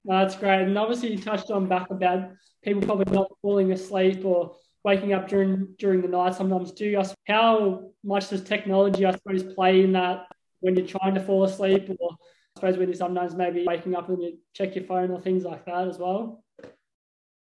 that's 0.06 0.36
great. 0.36 0.62
And 0.64 0.78
obviously 0.78 1.12
you 1.12 1.18
touched 1.18 1.52
on 1.52 1.68
back 1.68 1.90
about 1.92 2.30
people 2.64 2.82
probably 2.82 3.14
not 3.14 3.32
falling 3.42 3.72
asleep 3.72 4.26
or 4.26 4.56
waking 4.84 5.14
up 5.14 5.28
during 5.28 5.76
during 5.78 6.02
the 6.02 6.08
night 6.08 6.36
sometimes 6.36 6.72
too. 6.72 7.02
How 7.28 7.92
much 8.04 8.30
does 8.30 8.44
technology, 8.44 9.06
I 9.06 9.12
suppose, 9.12 9.44
play 9.54 9.84
in 9.84 9.92
that 9.94 10.26
when 10.62 10.76
you're 10.76 10.88
trying 10.88 11.14
to 11.16 11.22
fall 11.22 11.44
asleep 11.44 11.90
or 12.00 12.10
I 12.12 12.60
suppose 12.60 12.78
when 12.78 12.88
you're 12.88 12.96
sometimes 12.96 13.36
maybe 13.36 13.66
waking 13.68 13.96
up 13.96 14.10
and 14.10 14.22
you 14.22 14.40
check 14.54 14.76
your 14.76 14.86
phone 14.86 15.12
or 15.12 15.22
things 15.22 15.44
like 15.44 15.66
that 15.66 15.88
as 15.88 16.00
well? 16.00 16.44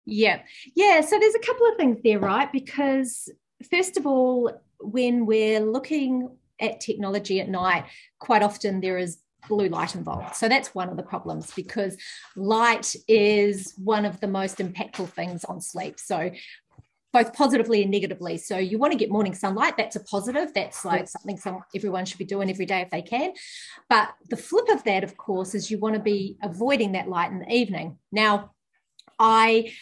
Yeah. 0.05 0.41
Yeah. 0.75 1.01
So 1.01 1.19
there's 1.19 1.35
a 1.35 1.39
couple 1.39 1.69
of 1.69 1.77
things 1.77 1.99
there, 2.03 2.19
right? 2.19 2.51
Because 2.51 3.29
first 3.69 3.97
of 3.97 4.05
all, 4.05 4.51
when 4.79 5.25
we're 5.25 5.59
looking 5.59 6.37
at 6.59 6.81
technology 6.81 7.39
at 7.39 7.49
night, 7.49 7.85
quite 8.19 8.43
often 8.43 8.81
there 8.81 8.97
is 8.97 9.19
blue 9.47 9.69
light 9.69 9.95
involved. 9.95 10.35
So 10.35 10.49
that's 10.49 10.75
one 10.75 10.89
of 10.89 10.97
the 10.97 11.03
problems 11.03 11.53
because 11.53 11.97
light 12.35 12.95
is 13.07 13.73
one 13.77 14.05
of 14.05 14.19
the 14.19 14.27
most 14.27 14.57
impactful 14.57 15.09
things 15.09 15.45
on 15.45 15.61
sleep. 15.61 15.99
So 15.99 16.31
both 17.11 17.33
positively 17.33 17.81
and 17.81 17.91
negatively. 17.91 18.37
So 18.37 18.57
you 18.57 18.77
want 18.77 18.93
to 18.93 18.99
get 18.99 19.09
morning 19.09 19.33
sunlight. 19.33 19.77
That's 19.77 19.95
a 19.95 20.03
positive. 20.03 20.53
That's 20.53 20.85
like 20.85 21.07
something 21.07 21.37
some, 21.37 21.63
everyone 21.75 22.05
should 22.05 22.19
be 22.19 22.25
doing 22.25 22.49
every 22.49 22.65
day 22.65 22.81
if 22.81 22.91
they 22.91 23.01
can. 23.01 23.33
But 23.89 24.09
the 24.29 24.37
flip 24.37 24.69
of 24.69 24.83
that, 24.83 25.03
of 25.03 25.17
course, 25.17 25.55
is 25.55 25.71
you 25.71 25.79
want 25.79 25.95
to 25.95 26.01
be 26.01 26.37
avoiding 26.43 26.91
that 26.91 27.09
light 27.09 27.31
in 27.31 27.39
the 27.39 27.51
evening. 27.51 27.97
Now, 28.11 28.51
I, 29.17 29.73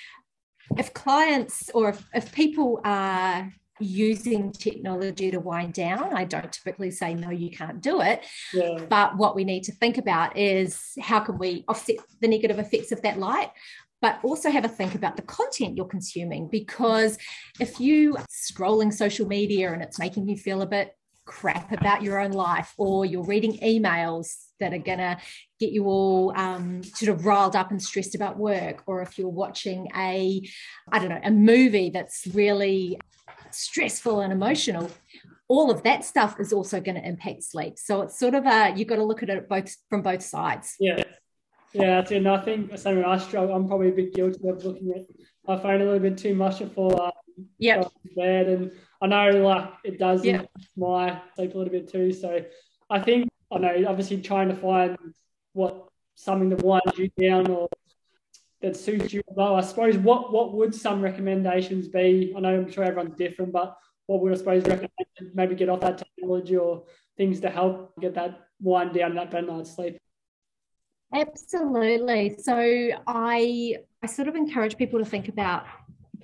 if 0.77 0.93
clients 0.93 1.69
or 1.73 1.89
if, 1.89 2.07
if 2.13 2.31
people 2.31 2.79
are 2.85 3.51
using 3.79 4.51
technology 4.51 5.31
to 5.31 5.39
wind 5.39 5.73
down. 5.73 6.15
I 6.15 6.23
don't 6.23 6.51
typically 6.51 6.91
say, 6.91 7.13
no, 7.13 7.29
you 7.29 7.51
can't 7.51 7.81
do 7.81 8.01
it. 8.01 8.25
Yeah. 8.53 8.85
But 8.89 9.17
what 9.17 9.35
we 9.35 9.43
need 9.43 9.63
to 9.63 9.71
think 9.71 9.97
about 9.97 10.37
is 10.37 10.93
how 11.01 11.19
can 11.19 11.37
we 11.37 11.63
offset 11.67 11.97
the 12.21 12.27
negative 12.27 12.59
effects 12.59 12.91
of 12.91 13.01
that 13.03 13.19
light? 13.19 13.51
But 14.01 14.19
also 14.23 14.51
have 14.51 14.65
a 14.65 14.69
think 14.69 14.93
about 14.93 15.15
the 15.15 15.23
content 15.23 15.75
you're 15.75 15.87
consuming 15.87 16.47
because 16.47 17.17
if 17.59 17.79
you 17.79 18.15
scrolling 18.29 18.93
social 18.93 19.27
media 19.27 19.73
and 19.73 19.81
it's 19.81 19.97
making 19.97 20.29
you 20.29 20.37
feel 20.37 20.61
a 20.61 20.67
bit 20.67 20.95
crap 21.27 21.71
about 21.71 22.01
your 22.01 22.19
own 22.19 22.31
life 22.31 22.73
or 22.77 23.05
you're 23.05 23.23
reading 23.23 23.57
emails 23.59 24.45
that 24.59 24.73
are 24.73 24.79
going 24.79 24.97
to 24.97 25.17
get 25.59 25.71
you 25.71 25.85
all 25.85 26.33
um, 26.35 26.81
sort 26.83 27.09
of 27.11 27.25
riled 27.25 27.55
up 27.55 27.69
and 27.69 27.83
stressed 27.83 28.15
about 28.15 28.37
work 28.37 28.81
or 28.87 29.01
if 29.01 29.19
you're 29.19 29.27
watching 29.27 29.87
a 29.95 30.41
i 30.91 30.97
don't 30.97 31.09
know 31.09 31.19
a 31.23 31.29
movie 31.29 31.89
that's 31.89 32.25
really 32.33 32.97
stressful 33.57 34.21
and 34.21 34.31
emotional 34.31 34.89
all 35.49 35.71
of 35.71 35.81
that 35.83 36.03
stuff 36.03 36.41
is 36.41 36.51
also 36.51 36.81
going 36.81 36.95
to 36.95 37.07
impact 37.07 37.41
sleep. 37.41 37.79
So 37.79 38.01
it's 38.01 38.19
sort 38.19 38.35
of 38.35 38.45
a 38.45 38.73
you've 38.75 38.89
got 38.89 38.97
to 38.97 39.03
look 39.05 39.23
at 39.23 39.29
it 39.29 39.47
both 39.47 39.73
from 39.89 40.01
both 40.01 40.21
sides. 40.21 40.75
Yeah. 40.79 41.03
Yeah 41.73 42.01
that's 42.01 42.11
it. 42.11 42.17
And 42.17 42.27
i 42.29 42.37
think 42.37 42.77
same 42.77 43.05
i 43.05 43.17
struggle 43.17 43.55
i'm 43.55 43.67
probably 43.67 43.89
a 43.89 43.91
bit 43.91 44.13
guilty 44.13 44.39
of 44.47 44.63
looking 44.63 44.91
at 44.95 45.01
my 45.45 45.61
phone 45.61 45.81
a 45.81 45.85
little 45.85 45.99
bit 45.99 46.17
too 46.17 46.33
much 46.33 46.59
before 46.59 47.01
um, 47.01 47.11
yeah. 47.57 47.83
bed 48.15 48.47
and 48.47 48.71
I 49.01 49.07
know 49.07 49.43
like 49.43 49.69
it 49.83 49.99
does 49.99 50.25
Yeah. 50.25 50.43
my 50.75 51.21
sleep 51.35 51.53
a 51.53 51.57
little 51.57 51.71
bit 51.71 51.91
too. 51.91 52.11
So 52.11 52.43
I 52.89 52.99
think 52.99 53.29
I 53.51 53.59
know 53.59 53.83
obviously 53.87 54.21
trying 54.21 54.49
to 54.49 54.55
find 54.55 54.97
what 55.53 55.87
something 56.15 56.49
that 56.49 56.63
winds 56.63 56.97
you 56.97 57.09
down 57.19 57.49
or 57.49 57.69
that 58.61 58.75
suits 58.75 59.13
you 59.13 59.21
well. 59.27 59.55
I 59.55 59.61
suppose 59.61 59.97
what 59.97 60.31
what 60.31 60.53
would 60.53 60.73
some 60.73 61.01
recommendations 61.01 61.87
be? 61.87 62.33
I 62.35 62.39
know 62.39 62.55
I'm 62.55 62.71
sure 62.71 62.83
everyone's 62.83 63.15
different, 63.15 63.51
but 63.51 63.77
what 64.07 64.21
would 64.21 64.33
I 64.33 64.35
suppose 64.35 64.63
recommend 64.63 64.91
maybe 65.33 65.55
get 65.55 65.69
off 65.69 65.81
that 65.81 65.97
technology 65.99 66.57
or 66.57 66.85
things 67.17 67.39
to 67.41 67.49
help 67.49 67.99
get 67.99 68.15
that 68.15 68.39
wind 68.61 68.93
down 68.93 69.15
that 69.15 69.31
better 69.31 69.47
night's 69.47 69.75
sleep? 69.75 69.97
Absolutely. 71.13 72.37
So 72.39 72.89
I 73.07 73.75
I 74.01 74.07
sort 74.07 74.27
of 74.27 74.35
encourage 74.35 74.77
people 74.77 74.99
to 74.99 75.05
think 75.05 75.27
about 75.29 75.65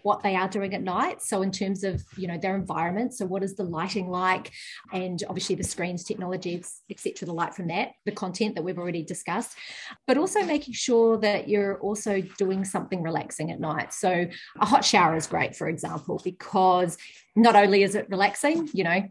what 0.03 0.21
they 0.21 0.35
are 0.35 0.47
doing 0.47 0.73
at 0.75 0.83
night. 0.83 1.21
So 1.21 1.41
in 1.41 1.51
terms 1.51 1.83
of 1.83 2.03
you 2.15 2.27
know 2.27 2.37
their 2.37 2.55
environment, 2.55 3.13
so 3.13 3.25
what 3.25 3.43
is 3.43 3.55
the 3.55 3.63
lighting 3.63 4.09
like, 4.09 4.51
and 4.93 5.21
obviously 5.27 5.55
the 5.55 5.63
screens, 5.63 6.03
technologies, 6.03 6.81
etc. 6.89 7.25
The 7.25 7.33
light 7.33 7.55
from 7.55 7.67
that, 7.67 7.93
the 8.05 8.11
content 8.11 8.55
that 8.55 8.63
we've 8.63 8.77
already 8.77 9.03
discussed, 9.03 9.57
but 10.05 10.17
also 10.17 10.43
making 10.43 10.75
sure 10.75 11.17
that 11.17 11.49
you're 11.49 11.79
also 11.79 12.21
doing 12.37 12.63
something 12.63 13.01
relaxing 13.01 13.51
at 13.51 13.59
night. 13.59 13.93
So 13.93 14.27
a 14.59 14.65
hot 14.65 14.85
shower 14.85 15.15
is 15.15 15.27
great, 15.27 15.55
for 15.55 15.67
example, 15.67 16.21
because 16.23 16.97
not 17.35 17.55
only 17.55 17.83
is 17.83 17.95
it 17.95 18.09
relaxing, 18.09 18.69
you 18.73 18.83
know, 18.83 19.03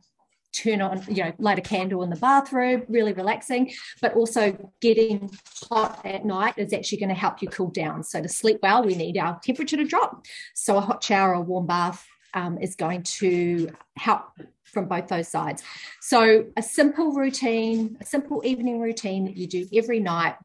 turn 0.53 0.83
on, 0.83 1.03
you 1.09 1.25
know, 1.25 1.33
light 1.39 1.59
a 1.59 1.63
candle 1.63 2.03
in 2.03 2.11
the 2.11 2.17
bathroom, 2.17 2.85
really 2.89 3.13
relaxing, 3.13 3.73
but 4.01 4.15
also 4.15 4.71
getting 4.81 5.31
hot 5.71 6.01
at 6.05 6.25
night 6.25 6.55
is 6.57 6.73
actually 6.73 6.99
going 6.99 7.09
to 7.09 7.15
help 7.15 7.43
you 7.43 7.49
cool 7.49 7.71
down. 7.71 8.05
So 8.05 8.21
to 8.23 8.29
sleep 8.29 8.59
well, 8.63 8.85
we 8.85 8.95
need 8.95 9.17
our 9.17 9.41
temperature 9.43 9.77
to 9.77 9.85
drop. 9.85 10.25
So 10.55 10.77
a 10.77 10.81
hot 10.81 11.03
shower 11.03 11.35
or 11.35 11.43
warm 11.43 11.67
bath 11.67 12.07
um, 12.35 12.59
is 12.59 12.77
going 12.77 13.03
to 13.03 13.71
help 13.97 14.23
from 14.65 14.89
both 14.89 15.09
those 15.09 15.29
sides. 15.29 15.63
So 16.01 16.47
a 16.57 16.63
simple 16.63 17.13
routine, 17.13 17.99
a 18.01 18.07
simple 18.07 18.43
evening 18.45 18.81
routine 18.81 19.27
that 19.27 19.37
you 19.37 19.47
do 19.47 19.67
every 19.75 20.01
night 20.01 20.37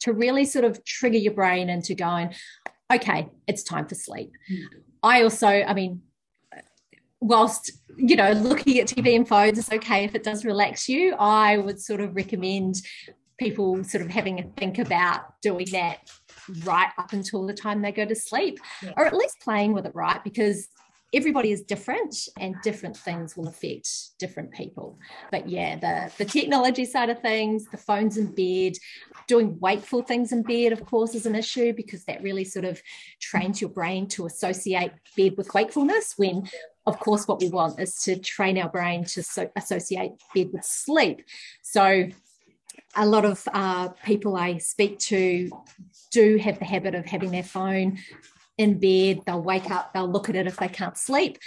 to 0.00 0.12
really 0.12 0.44
sort 0.44 0.64
of 0.64 0.84
trigger 0.84 1.18
your 1.18 1.34
brain 1.34 1.68
into 1.68 1.94
going, 1.94 2.34
okay, 2.92 3.28
it's 3.46 3.62
time 3.62 3.86
for 3.86 3.94
sleep. 3.94 4.32
I 5.02 5.22
also, 5.22 5.46
I 5.48 5.74
mean, 5.74 6.02
whilst 7.20 7.72
you 7.96 8.14
know 8.16 8.30
looking 8.32 8.78
at 8.78 8.86
tv 8.86 9.16
and 9.16 9.26
phones 9.26 9.58
is 9.58 9.70
okay 9.72 10.04
if 10.04 10.14
it 10.14 10.22
does 10.22 10.44
relax 10.44 10.88
you 10.88 11.14
i 11.18 11.56
would 11.56 11.80
sort 11.80 12.00
of 12.00 12.14
recommend 12.14 12.76
people 13.38 13.82
sort 13.84 14.02
of 14.04 14.10
having 14.10 14.38
a 14.40 14.42
think 14.56 14.78
about 14.78 15.40
doing 15.42 15.66
that 15.72 15.98
right 16.64 16.90
up 16.98 17.12
until 17.12 17.46
the 17.46 17.54
time 17.54 17.82
they 17.82 17.92
go 17.92 18.04
to 18.04 18.14
sleep 18.14 18.58
Yeah. 18.82 18.92
or 18.96 19.06
at 19.06 19.14
least 19.14 19.40
playing 19.40 19.72
with 19.72 19.86
it 19.86 19.94
right 19.94 20.22
because 20.22 20.68
everybody 21.14 21.52
is 21.52 21.62
different 21.62 22.14
and 22.38 22.54
different 22.62 22.94
things 22.96 23.34
will 23.36 23.48
affect 23.48 23.88
different 24.18 24.52
people 24.52 24.98
but 25.30 25.48
yeah 25.48 25.76
the 25.76 26.12
the 26.18 26.24
technology 26.24 26.84
side 26.84 27.08
of 27.08 27.18
things 27.20 27.64
the 27.70 27.78
phones 27.78 28.18
in 28.18 28.26
bed 28.34 28.74
doing 29.26 29.56
wakeful 29.60 30.02
things 30.02 30.32
in 30.32 30.42
bed 30.42 30.70
of 30.72 30.84
course 30.84 31.14
is 31.14 31.24
an 31.24 31.34
issue 31.34 31.72
because 31.72 32.04
that 32.04 32.22
really 32.22 32.44
sort 32.44 32.64
of 32.66 32.82
trains 33.20 33.60
your 33.60 33.70
brain 33.70 34.06
to 34.06 34.26
associate 34.26 34.92
bed 35.16 35.34
with 35.38 35.52
wakefulness 35.54 36.14
when 36.18 36.46
of 36.88 36.98
course 36.98 37.28
what 37.28 37.40
we 37.40 37.48
want 37.48 37.78
is 37.78 37.94
to 37.96 38.18
train 38.18 38.58
our 38.58 38.68
brain 38.68 39.04
to 39.04 39.22
so- 39.22 39.50
associate 39.56 40.12
bed 40.34 40.48
with 40.52 40.64
sleep 40.64 41.22
so 41.62 42.08
a 42.96 43.06
lot 43.06 43.24
of 43.24 43.46
uh, 43.52 43.88
people 44.04 44.36
I 44.36 44.58
speak 44.58 44.98
to 45.00 45.50
do 46.10 46.36
have 46.38 46.58
the 46.58 46.64
habit 46.64 46.94
of 46.94 47.04
having 47.04 47.30
their 47.30 47.42
phone 47.42 47.98
in 48.56 48.78
bed. 48.78 49.20
They'll 49.26 49.42
wake 49.42 49.70
up, 49.70 49.92
they'll 49.92 50.10
look 50.10 50.28
at 50.28 50.36
it 50.36 50.46
if 50.46 50.56
they 50.56 50.68
can't 50.68 50.96
sleep. 50.96 51.38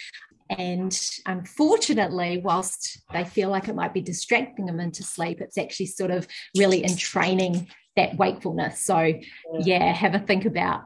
And 0.50 0.98
unfortunately, 1.26 2.42
whilst 2.44 3.02
they 3.14 3.24
feel 3.24 3.50
like 3.50 3.70
it 3.70 3.76
might 3.76 3.94
be 3.94 4.02
distracting 4.02 4.66
them 4.66 4.80
into 4.80 5.04
sleep, 5.04 5.40
it's 5.40 5.58
actually 5.58 5.86
sort 5.88 6.12
of 6.12 6.28
really 6.58 6.84
entraining 6.84 7.70
that 7.96 8.18
wakefulness. 8.18 8.80
So, 8.80 9.14
yeah, 9.60 9.94
have 9.94 10.14
a 10.14 10.20
think 10.20 10.46
about 10.46 10.84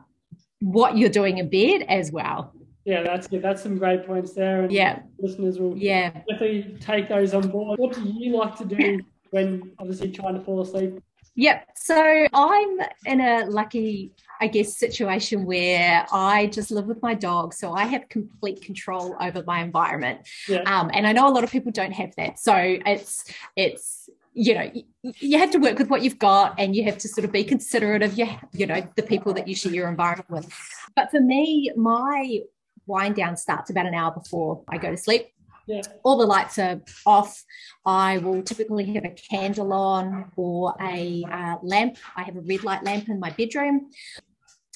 what 0.59 0.97
you're 0.97 1.09
doing 1.09 1.39
in 1.39 1.49
bed 1.49 1.85
as 1.89 2.11
well. 2.11 2.53
Yeah, 2.85 3.01
that's 3.01 3.27
good. 3.27 3.41
That's 3.41 3.63
some 3.63 3.77
great 3.77 4.05
points 4.05 4.33
there. 4.33 4.61
And 4.61 4.71
Yeah. 4.71 4.99
listeners 5.17 5.59
will 5.59 5.75
Yeah. 5.75 6.11
definitely 6.29 6.77
take 6.79 7.09
those 7.09 7.33
on 7.33 7.49
board. 7.49 7.79
What 7.79 7.95
do 7.95 8.03
you 8.03 8.37
like 8.37 8.55
to 8.57 8.65
do 8.65 9.01
when 9.31 9.71
obviously 9.79 10.11
trying 10.11 10.35
to 10.35 10.41
fall 10.41 10.61
asleep? 10.61 10.99
Yep. 11.37 11.67
So 11.75 12.27
I'm 12.31 12.79
in 13.05 13.19
a 13.19 13.45
lucky, 13.47 14.13
I 14.39 14.47
guess, 14.47 14.77
situation 14.77 15.45
where 15.45 16.05
I 16.11 16.45
just 16.47 16.71
live 16.71 16.85
with 16.85 17.01
my 17.01 17.13
dog. 17.13 17.53
So 17.53 17.73
I 17.73 17.85
have 17.85 18.07
complete 18.07 18.61
control 18.61 19.17
over 19.19 19.43
my 19.45 19.61
environment. 19.61 20.21
Yeah. 20.47 20.61
Um, 20.61 20.91
and 20.93 21.05
I 21.05 21.11
know 21.11 21.27
a 21.27 21.33
lot 21.33 21.43
of 21.43 21.51
people 21.51 21.71
don't 21.73 21.91
have 21.91 22.15
that. 22.15 22.39
So 22.39 22.55
it's, 22.55 23.25
it's, 23.57 24.09
you 24.33 24.53
know, 24.53 24.71
you 25.19 25.37
have 25.39 25.51
to 25.51 25.57
work 25.57 25.77
with 25.79 25.89
what 25.89 26.03
you've 26.03 26.19
got 26.19 26.59
and 26.59 26.75
you 26.75 26.83
have 26.83 26.97
to 26.99 27.07
sort 27.07 27.25
of 27.25 27.31
be 27.31 27.43
considerate 27.43 28.03
of 28.03 28.17
your, 28.17 28.27
you 28.53 28.65
know, 28.67 28.87
the 28.95 29.03
people 29.03 29.33
that 29.33 29.47
you 29.47 29.55
share 29.55 29.73
your 29.73 29.89
environment 29.89 30.29
with. 30.29 30.53
But 30.95 31.11
for 31.11 31.19
me, 31.19 31.71
my 31.75 32.39
wind 32.87 33.15
down 33.15 33.37
starts 33.37 33.69
about 33.69 33.85
an 33.85 33.93
hour 33.93 34.11
before 34.11 34.63
I 34.69 34.77
go 34.77 34.91
to 34.91 34.97
sleep 34.97 35.27
Yeah. 35.67 35.81
all 36.03 36.17
the 36.17 36.25
lights 36.25 36.59
are 36.59 36.81
off. 37.05 37.43
I 37.85 38.19
will 38.19 38.43
typically 38.43 38.85
have 38.93 39.05
a 39.05 39.09
candle 39.09 39.73
on 39.73 40.31
or 40.35 40.75
a 40.79 41.23
uh, 41.29 41.55
lamp. 41.63 41.97
I 42.15 42.23
have 42.23 42.35
a 42.35 42.41
red 42.41 42.63
light 42.63 42.83
lamp 42.83 43.09
in 43.09 43.19
my 43.19 43.31
bedroom. 43.31 43.89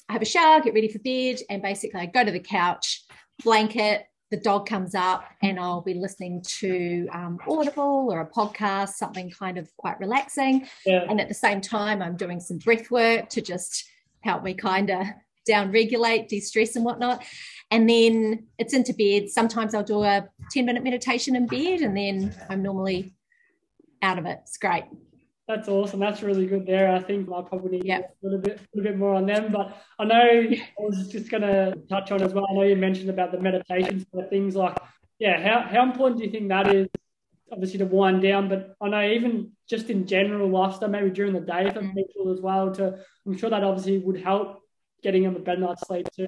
I 0.08 0.12
have 0.14 0.22
a 0.22 0.26
shower, 0.26 0.60
get 0.60 0.74
ready 0.74 0.88
for 0.88 0.98
bed, 0.98 1.40
and 1.48 1.62
basically 1.62 2.00
I 2.00 2.06
go 2.06 2.24
to 2.24 2.32
the 2.32 2.40
couch, 2.40 3.04
blanket, 3.44 4.06
the 4.32 4.36
dog 4.36 4.66
comes 4.66 4.94
up, 4.94 5.24
and 5.42 5.58
I'll 5.58 5.80
be 5.82 5.94
listening 5.94 6.42
to 6.60 7.08
um, 7.12 7.38
Audible 7.48 8.08
or 8.10 8.20
a 8.20 8.30
podcast, 8.30 8.90
something 8.90 9.30
kind 9.30 9.58
of 9.58 9.68
quite 9.76 9.98
relaxing. 10.00 10.66
Yeah. 10.86 11.04
And 11.08 11.20
at 11.20 11.28
the 11.28 11.34
same 11.34 11.60
time, 11.60 12.00
I'm 12.02 12.16
doing 12.16 12.40
some 12.40 12.58
breath 12.58 12.90
work 12.90 13.28
to 13.30 13.40
just 13.40 13.84
help 14.20 14.42
me 14.42 14.54
kind 14.54 14.90
of 14.90 15.06
down 15.46 15.72
regulate, 15.72 16.28
de 16.28 16.40
stress, 16.40 16.76
and 16.76 16.84
whatnot. 16.84 17.24
And 17.70 17.88
then 17.88 18.46
it's 18.58 18.74
into 18.74 18.92
bed. 18.92 19.30
Sometimes 19.30 19.74
I'll 19.74 19.84
do 19.84 20.02
a 20.02 20.28
10 20.50 20.64
minute 20.66 20.82
meditation 20.82 21.36
in 21.36 21.46
bed, 21.46 21.80
and 21.82 21.96
then 21.96 22.34
I'm 22.48 22.62
normally 22.62 23.14
out 24.02 24.18
of 24.18 24.26
it. 24.26 24.40
It's 24.42 24.58
great. 24.58 24.84
That's 25.46 25.68
awesome. 25.68 25.98
That's 26.00 26.22
really 26.22 26.46
good 26.46 26.66
there. 26.66 26.92
I 26.92 27.00
think 27.00 27.28
I 27.32 27.42
probably 27.42 27.72
need 27.78 27.84
Yep. 27.84 28.16
a 28.22 28.26
little 28.26 28.40
bit, 28.40 28.58
a 28.58 28.76
little 28.76 28.92
bit 28.92 28.98
more 28.98 29.14
on 29.14 29.26
them. 29.26 29.50
But 29.52 29.76
I 29.98 30.04
know 30.04 30.20
I 30.20 30.60
was 30.78 31.08
just 31.08 31.30
going 31.30 31.42
to 31.42 31.76
touch 31.88 32.12
on 32.12 32.22
as 32.22 32.32
well. 32.32 32.46
I 32.50 32.54
know 32.54 32.62
you 32.62 32.76
mentioned 32.76 33.10
about 33.10 33.32
the 33.32 33.38
meditation 33.40 34.06
sort 34.12 34.24
of 34.24 34.30
things 34.30 34.54
like, 34.54 34.76
yeah, 35.18 35.40
how, 35.42 35.66
how 35.68 35.82
important 35.82 36.18
do 36.20 36.24
you 36.26 36.30
think 36.30 36.48
that 36.48 36.72
is? 36.74 36.88
Obviously 37.52 37.78
to 37.78 37.86
wind 37.86 38.22
down, 38.22 38.48
but 38.48 38.76
I 38.80 38.88
know 38.88 39.02
even 39.10 39.50
just 39.68 39.90
in 39.90 40.06
general 40.06 40.48
lifestyle, 40.48 40.88
maybe 40.88 41.10
during 41.10 41.32
the 41.32 41.40
day 41.40 41.68
for 41.72 41.80
Mm. 41.80 41.94
people 41.96 42.32
as 42.32 42.40
well. 42.40 42.72
To 42.74 43.00
I'm 43.26 43.36
sure 43.36 43.50
that 43.50 43.64
obviously 43.64 43.98
would 43.98 44.20
help 44.20 44.60
getting 45.02 45.24
them 45.24 45.34
a 45.34 45.40
better 45.40 45.60
night's 45.60 45.84
sleep 45.84 46.06
too. 46.14 46.26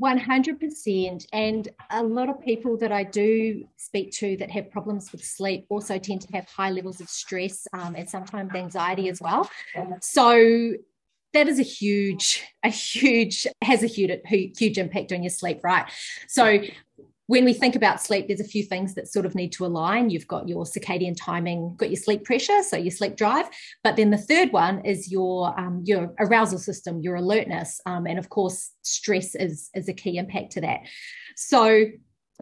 100%. 0.00 1.26
And 1.32 1.68
a 1.90 2.02
lot 2.02 2.28
of 2.28 2.40
people 2.40 2.76
that 2.78 2.92
I 2.92 3.04
do 3.04 3.64
speak 3.76 4.12
to 4.12 4.36
that 4.38 4.50
have 4.50 4.70
problems 4.70 5.12
with 5.12 5.24
sleep 5.24 5.66
also 5.68 5.98
tend 5.98 6.22
to 6.22 6.32
have 6.32 6.48
high 6.48 6.70
levels 6.70 7.00
of 7.00 7.08
stress 7.08 7.66
um, 7.72 7.94
and 7.96 8.08
sometimes 8.08 8.54
anxiety 8.54 9.08
as 9.08 9.20
well. 9.20 9.48
So 10.00 10.72
that 11.32 11.48
is 11.48 11.58
a 11.58 11.64
huge, 11.64 12.42
a 12.62 12.70
huge, 12.70 13.46
has 13.62 13.82
a 13.82 13.86
huge, 13.86 14.20
huge 14.26 14.78
impact 14.78 15.12
on 15.12 15.22
your 15.22 15.30
sleep, 15.30 15.60
right? 15.62 15.86
So 16.28 16.60
when 17.26 17.44
we 17.44 17.54
think 17.54 17.74
about 17.74 18.02
sleep, 18.02 18.26
there's 18.28 18.40
a 18.40 18.44
few 18.44 18.62
things 18.62 18.94
that 18.94 19.08
sort 19.08 19.24
of 19.24 19.34
need 19.34 19.50
to 19.52 19.64
align. 19.64 20.10
You've 20.10 20.28
got 20.28 20.46
your 20.48 20.64
circadian 20.64 21.16
timing, 21.18 21.74
got 21.76 21.88
your 21.88 21.96
sleep 21.96 22.24
pressure, 22.24 22.62
so 22.62 22.76
your 22.76 22.90
sleep 22.90 23.16
drive. 23.16 23.46
But 23.82 23.96
then 23.96 24.10
the 24.10 24.18
third 24.18 24.52
one 24.52 24.84
is 24.84 25.10
your 25.10 25.58
um, 25.58 25.82
your 25.86 26.12
arousal 26.18 26.58
system, 26.58 27.00
your 27.00 27.14
alertness, 27.14 27.80
um, 27.86 28.06
and 28.06 28.18
of 28.18 28.28
course, 28.28 28.70
stress 28.82 29.34
is 29.34 29.70
is 29.74 29.88
a 29.88 29.94
key 29.94 30.18
impact 30.18 30.52
to 30.52 30.60
that. 30.62 30.80
So 31.36 31.86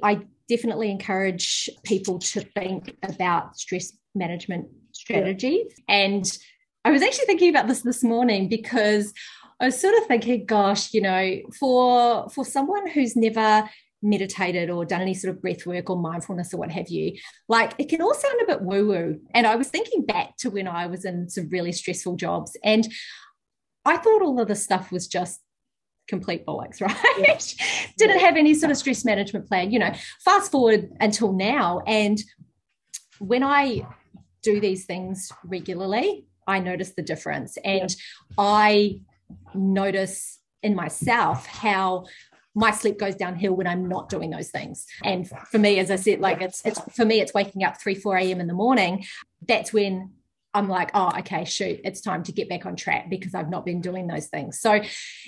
I 0.03 0.23
definitely 0.49 0.91
encourage 0.91 1.71
people 1.85 2.19
to 2.19 2.41
think 2.41 2.97
about 3.03 3.57
stress 3.57 3.93
management 4.15 4.67
strategies. 4.93 5.73
Yeah. 5.89 5.95
And 5.95 6.39
I 6.85 6.91
was 6.91 7.03
actually 7.03 7.27
thinking 7.27 7.51
about 7.51 7.69
this 7.69 7.83
this 7.83 8.03
morning 8.03 8.49
because 8.49 9.13
I 9.61 9.67
was 9.67 9.81
sort 9.81 9.95
of 9.95 10.07
thinking, 10.07 10.45
gosh, 10.45 10.93
you 10.93 11.01
know, 11.01 11.39
for 11.59 12.29
for 12.31 12.45
someone 12.45 12.89
who's 12.89 13.15
never 13.15 13.69
meditated 14.03 14.69
or 14.69 14.85
done 14.85 15.01
any 15.01 15.15
sort 15.15 15.35
of 15.35 15.41
breath 15.41 15.65
work 15.65 15.89
or 15.89 15.97
mindfulness 15.97 16.53
or 16.53 16.59
what 16.59 16.71
have 16.71 16.89
you, 16.89 17.17
like 17.49 17.75
it 17.79 17.89
can 17.89 18.03
all 18.03 18.15
sound 18.15 18.41
a 18.43 18.47
bit 18.47 18.63
woo 18.63 18.89
woo. 18.89 19.21
And 19.35 19.47
I 19.47 19.57
was 19.57 19.69
thinking 19.69 20.05
back 20.05 20.37
to 20.39 20.51
when 20.51 20.67
I 20.67 20.87
was 20.87 21.05
in 21.05 21.29
some 21.29 21.49
really 21.51 21.73
stressful 21.73 22.17
jobs 22.17 22.57
and 22.65 22.87
I 23.85 23.97
thought 23.97 24.23
all 24.23 24.41
of 24.41 24.49
this 24.49 24.63
stuff 24.63 24.93
was 24.93 25.09
just 25.09 25.41
complete 26.09 26.47
bollocks, 26.47 26.81
right? 26.81 27.17
Yeah. 27.19 27.39
Didn't 27.99 28.21
have 28.21 28.37
any 28.37 28.55
sort 28.55 28.71
of 28.71 28.77
stress 28.77 29.05
management 29.05 29.49
plan. 29.49 29.71
You 29.71 29.79
know, 29.79 29.93
fast 30.25 30.53
forward 30.53 30.91
until 31.01 31.33
now. 31.33 31.81
And 31.87 32.19
when 33.19 33.43
I 33.43 33.87
do 34.43 34.61
these 34.61 34.85
things 34.85 35.31
regularly, 35.45 36.27
I 36.47 36.59
notice 36.59 36.91
the 36.91 37.03
difference. 37.03 37.57
And 37.65 37.91
yeah. 37.91 38.37
I 38.39 39.01
notice 39.55 40.39
in 40.63 40.75
myself 40.75 41.47
how 41.47 42.07
my 42.55 42.71
sleep 42.71 42.99
goes 42.99 43.15
downhill 43.15 43.55
when 43.55 43.67
I'm 43.67 43.89
not 43.89 44.09
doing 44.09 44.31
those 44.31 44.51
things. 44.51 44.87
And 45.05 45.29
for 45.29 45.59
me, 45.59 45.79
as 45.79 45.91
I 45.91 45.97
said, 45.97 46.21
like 46.21 46.41
it's 46.41 46.65
it's 46.67 46.81
for 46.95 47.05
me, 47.05 47.21
it's 47.21 47.35
waking 47.35 47.65
up 47.65 47.81
3, 47.81 47.95
4 47.95 48.17
a.m. 48.19 48.41
in 48.41 48.47
the 48.47 48.55
morning. 48.55 49.05
That's 49.47 49.73
when 49.73 50.13
I'm 50.55 50.69
like, 50.69 50.91
oh, 50.95 51.11
okay, 51.21 51.45
shoot, 51.45 51.81
it's 51.83 52.01
time 52.01 52.23
to 52.25 52.33
get 52.33 52.49
back 52.49 52.67
on 52.67 52.77
track 52.77 53.09
because 53.09 53.35
I've 53.35 53.49
not 53.49 53.65
been 53.65 53.81
doing 53.81 54.07
those 54.07 54.27
things. 54.27 54.61
So 54.61 54.83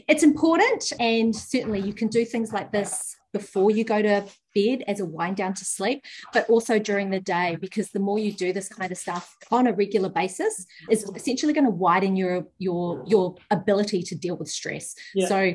it's 0.07 0.23
important. 0.23 0.93
And 1.01 1.35
certainly 1.35 1.81
you 1.81 1.95
can 1.95 2.09
do 2.09 2.25
things 2.25 2.53
like 2.53 2.73
this 2.73 3.17
before 3.33 3.71
you 3.71 3.85
go 3.85 4.01
to 4.01 4.25
bed 4.55 4.85
as 4.87 5.01
a 5.01 5.05
wind 5.05 5.37
down 5.37 5.55
to 5.55 5.65
sleep, 5.65 6.05
but 6.33 6.49
also 6.49 6.79
during 6.79 7.11
the 7.11 7.21
day, 7.21 7.57
because 7.61 7.91
the 7.91 7.99
more 7.99 8.19
you 8.19 8.33
do 8.33 8.53
this 8.53 8.69
kind 8.69 8.93
of 8.93 8.99
stuff 8.99 9.37
on 9.51 9.67
a 9.67 9.73
regular 9.73 10.09
basis, 10.09 10.67
is 10.89 11.11
essentially 11.17 11.53
going 11.53 11.65
to 11.65 11.71
widen 11.71 12.17
your 12.17 12.47
your 12.59 13.03
your 13.07 13.35
ability 13.51 14.03
to 14.03 14.15
deal 14.15 14.37
with 14.37 14.49
stress. 14.49 14.95
Yeah. 15.15 15.27
So 15.27 15.55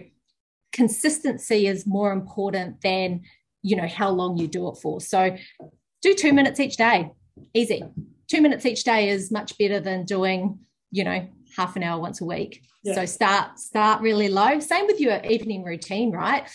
consistency 0.72 1.68
is 1.68 1.86
more 1.86 2.12
important 2.12 2.82
than 2.82 3.22
you 3.62 3.76
know 3.76 3.88
how 3.88 4.10
long 4.10 4.38
you 4.38 4.48
do 4.48 4.70
it 4.70 4.76
for. 4.82 5.02
So 5.02 5.36
do 6.02 6.14
two 6.14 6.34
minutes 6.34 6.60
each 6.60 6.78
day. 6.78 7.12
Easy. 7.54 7.84
Two 8.28 8.42
minutes 8.42 8.66
each 8.66 8.84
day 8.84 9.10
is 9.10 9.32
much 9.32 9.58
better 9.58 9.80
than 9.80 10.06
doing 10.06 10.60
you 10.92 11.04
know 11.04 11.28
half 11.56 11.76
an 11.76 11.84
hour 11.84 12.00
once 12.00 12.22
a 12.22 12.26
week. 12.26 12.62
Yeah. 12.84 12.96
so 12.96 13.06
start 13.06 13.60
start 13.60 14.02
really 14.02 14.30
low. 14.30 14.60
Same 14.60 14.88
with 14.88 15.00
your 15.00 15.22
evening 15.26 15.64
routine 15.64 16.12
right? 16.12 16.50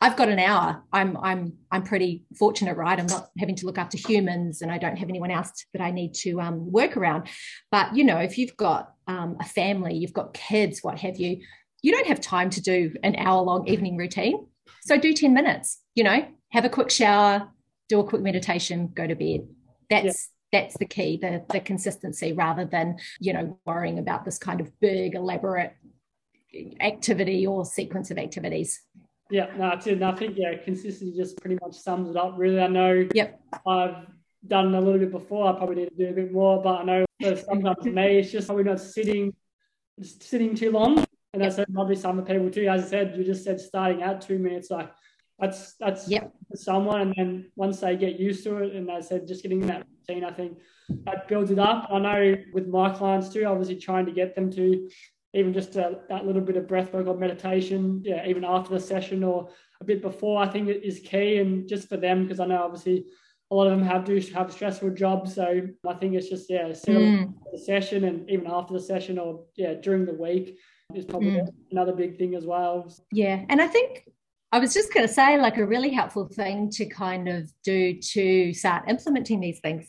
I've 0.00 0.16
got 0.16 0.28
an 0.28 0.38
hour. 0.38 0.82
I'm 0.92 1.16
i'm 1.18 1.52
i'm 1.70 1.82
pretty 1.82 2.24
fortunate 2.38 2.76
right? 2.76 2.98
I'm 2.98 3.06
not 3.06 3.28
having 3.38 3.56
to 3.56 3.66
look 3.66 3.78
after 3.78 3.98
humans 3.98 4.62
and 4.62 4.70
i 4.70 4.78
don't 4.78 4.96
have 4.96 5.08
anyone 5.08 5.30
else 5.30 5.64
that 5.72 5.82
i 5.82 5.90
need 5.90 6.14
to 6.14 6.40
um, 6.40 6.72
work 6.72 6.96
around. 6.96 7.28
But 7.70 7.94
you 7.94 8.04
know 8.04 8.18
if 8.18 8.38
you've 8.38 8.56
got 8.56 8.94
um, 9.06 9.36
a 9.40 9.44
family 9.44 9.94
you've 9.94 10.12
got 10.12 10.32
kids 10.34 10.80
what 10.82 10.98
have 11.00 11.18
you 11.18 11.42
you 11.82 11.92
don't 11.92 12.06
have 12.06 12.20
time 12.20 12.48
to 12.50 12.62
do 12.62 12.94
an 13.02 13.16
hour 13.16 13.42
long 13.42 13.66
evening 13.66 13.96
routine. 13.96 14.46
So 14.82 14.98
do 14.98 15.12
10 15.12 15.34
minutes, 15.34 15.80
you 15.94 16.04
know, 16.04 16.26
have 16.50 16.64
a 16.64 16.68
quick 16.68 16.90
shower, 16.90 17.48
do 17.88 18.00
a 18.00 18.04
quick 18.04 18.22
meditation, 18.22 18.90
go 18.94 19.06
to 19.06 19.14
bed. 19.14 19.48
That's 19.90 20.30
yeah. 20.52 20.60
that's 20.60 20.78
the 20.78 20.86
key, 20.86 21.18
the 21.20 21.44
the 21.50 21.60
consistency 21.60 22.32
rather 22.32 22.64
than, 22.64 22.96
you 23.20 23.32
know, 23.32 23.58
worrying 23.66 23.98
about 23.98 24.24
this 24.24 24.38
kind 24.38 24.60
of 24.60 24.70
big 24.80 25.14
elaborate 25.14 25.74
activity 26.80 27.46
or 27.46 27.64
sequence 27.64 28.10
of 28.10 28.18
activities. 28.18 28.80
Yeah, 29.30 29.48
no, 29.56 29.70
I 29.70 29.78
think 29.78 30.36
yeah, 30.36 30.56
consistency 30.62 31.16
just 31.16 31.40
pretty 31.40 31.58
much 31.62 31.74
sums 31.74 32.10
it 32.10 32.16
up. 32.16 32.34
Really, 32.36 32.60
I 32.60 32.66
know. 32.66 33.08
Yep. 33.14 33.40
I've 33.66 34.06
done 34.46 34.74
a 34.74 34.80
little 34.80 34.98
bit 34.98 35.10
before. 35.10 35.48
I 35.48 35.56
probably 35.56 35.76
need 35.76 35.88
to 35.88 35.96
do 35.96 36.08
a 36.10 36.12
bit 36.12 36.32
more, 36.32 36.62
but 36.62 36.80
I 36.80 36.84
know 36.84 37.04
sometimes 37.48 37.76
for 37.82 37.90
me, 37.90 38.18
it's 38.18 38.30
just 38.30 38.48
probably 38.48 38.64
not 38.64 38.80
sitting, 38.80 39.34
sitting 40.02 40.54
too 40.54 40.70
long. 40.70 41.04
And 41.32 41.42
that's 41.42 41.58
probably 41.72 41.96
some 41.96 42.18
of 42.18 42.26
the 42.26 42.32
people 42.32 42.50
too. 42.50 42.66
As 42.68 42.84
I 42.84 42.88
said, 42.88 43.16
you 43.16 43.24
just 43.24 43.44
said 43.44 43.60
starting 43.60 44.02
at 44.02 44.20
two 44.20 44.38
minutes, 44.38 44.70
like 44.70 44.90
that's 45.38 45.74
that's 45.74 46.08
yep. 46.08 46.32
someone. 46.54 47.00
And 47.00 47.14
then 47.16 47.50
once 47.56 47.80
they 47.80 47.96
get 47.96 48.20
used 48.20 48.44
to 48.44 48.58
it, 48.58 48.74
and 48.74 48.90
as 48.90 49.06
I 49.06 49.08
said, 49.08 49.26
just 49.26 49.42
getting 49.42 49.66
that 49.66 49.86
routine, 50.08 50.24
I 50.24 50.30
think 50.30 50.58
that 51.04 51.28
builds 51.28 51.50
it 51.50 51.58
up. 51.58 51.88
I 51.90 51.98
know 51.98 52.36
with 52.52 52.68
my 52.68 52.90
clients 52.90 53.30
too, 53.30 53.44
obviously 53.44 53.76
trying 53.76 54.06
to 54.06 54.12
get 54.12 54.34
them 54.34 54.50
to 54.52 54.88
even 55.34 55.54
just 55.54 55.76
a, 55.76 56.00
that 56.10 56.26
little 56.26 56.42
bit 56.42 56.58
of 56.58 56.68
breath 56.68 56.92
work 56.92 57.06
or 57.06 57.16
meditation, 57.16 58.02
yeah, 58.04 58.26
even 58.26 58.44
after 58.44 58.74
the 58.74 58.80
session 58.80 59.24
or 59.24 59.48
a 59.80 59.84
bit 59.84 60.02
before, 60.02 60.42
I 60.42 60.48
think 60.48 60.68
it 60.68 60.84
is 60.84 61.00
key. 61.00 61.38
And 61.38 61.66
just 61.66 61.88
for 61.88 61.96
them, 61.96 62.24
because 62.24 62.40
I 62.40 62.46
know 62.46 62.62
obviously 62.62 63.06
a 63.50 63.54
lot 63.54 63.66
of 63.66 63.78
them 63.78 63.86
have 63.86 64.04
do 64.04 64.20
have 64.34 64.52
stressful 64.52 64.90
jobs. 64.90 65.34
So 65.34 65.62
I 65.88 65.94
think 65.94 66.14
it's 66.14 66.28
just 66.28 66.50
yeah, 66.50 66.68
mm. 66.68 67.32
the 67.50 67.58
session 67.58 68.04
and 68.04 68.28
even 68.30 68.46
after 68.46 68.74
the 68.74 68.80
session 68.80 69.18
or 69.18 69.44
yeah 69.56 69.74
during 69.74 70.04
the 70.04 70.14
week 70.14 70.58
is 70.96 71.04
probably 71.04 71.32
mm. 71.32 71.48
another 71.70 71.92
big 71.92 72.18
thing 72.18 72.34
as 72.34 72.44
well. 72.44 72.92
Yeah. 73.10 73.44
And 73.48 73.60
I 73.60 73.66
think 73.66 74.08
I 74.52 74.58
was 74.58 74.74
just 74.74 74.92
going 74.92 75.06
to 75.06 75.12
say, 75.12 75.40
like, 75.40 75.56
a 75.56 75.66
really 75.66 75.90
helpful 75.90 76.26
thing 76.26 76.70
to 76.70 76.86
kind 76.86 77.28
of 77.28 77.50
do 77.64 77.98
to 78.00 78.52
start 78.52 78.88
implementing 78.88 79.40
these 79.40 79.60
things. 79.60 79.88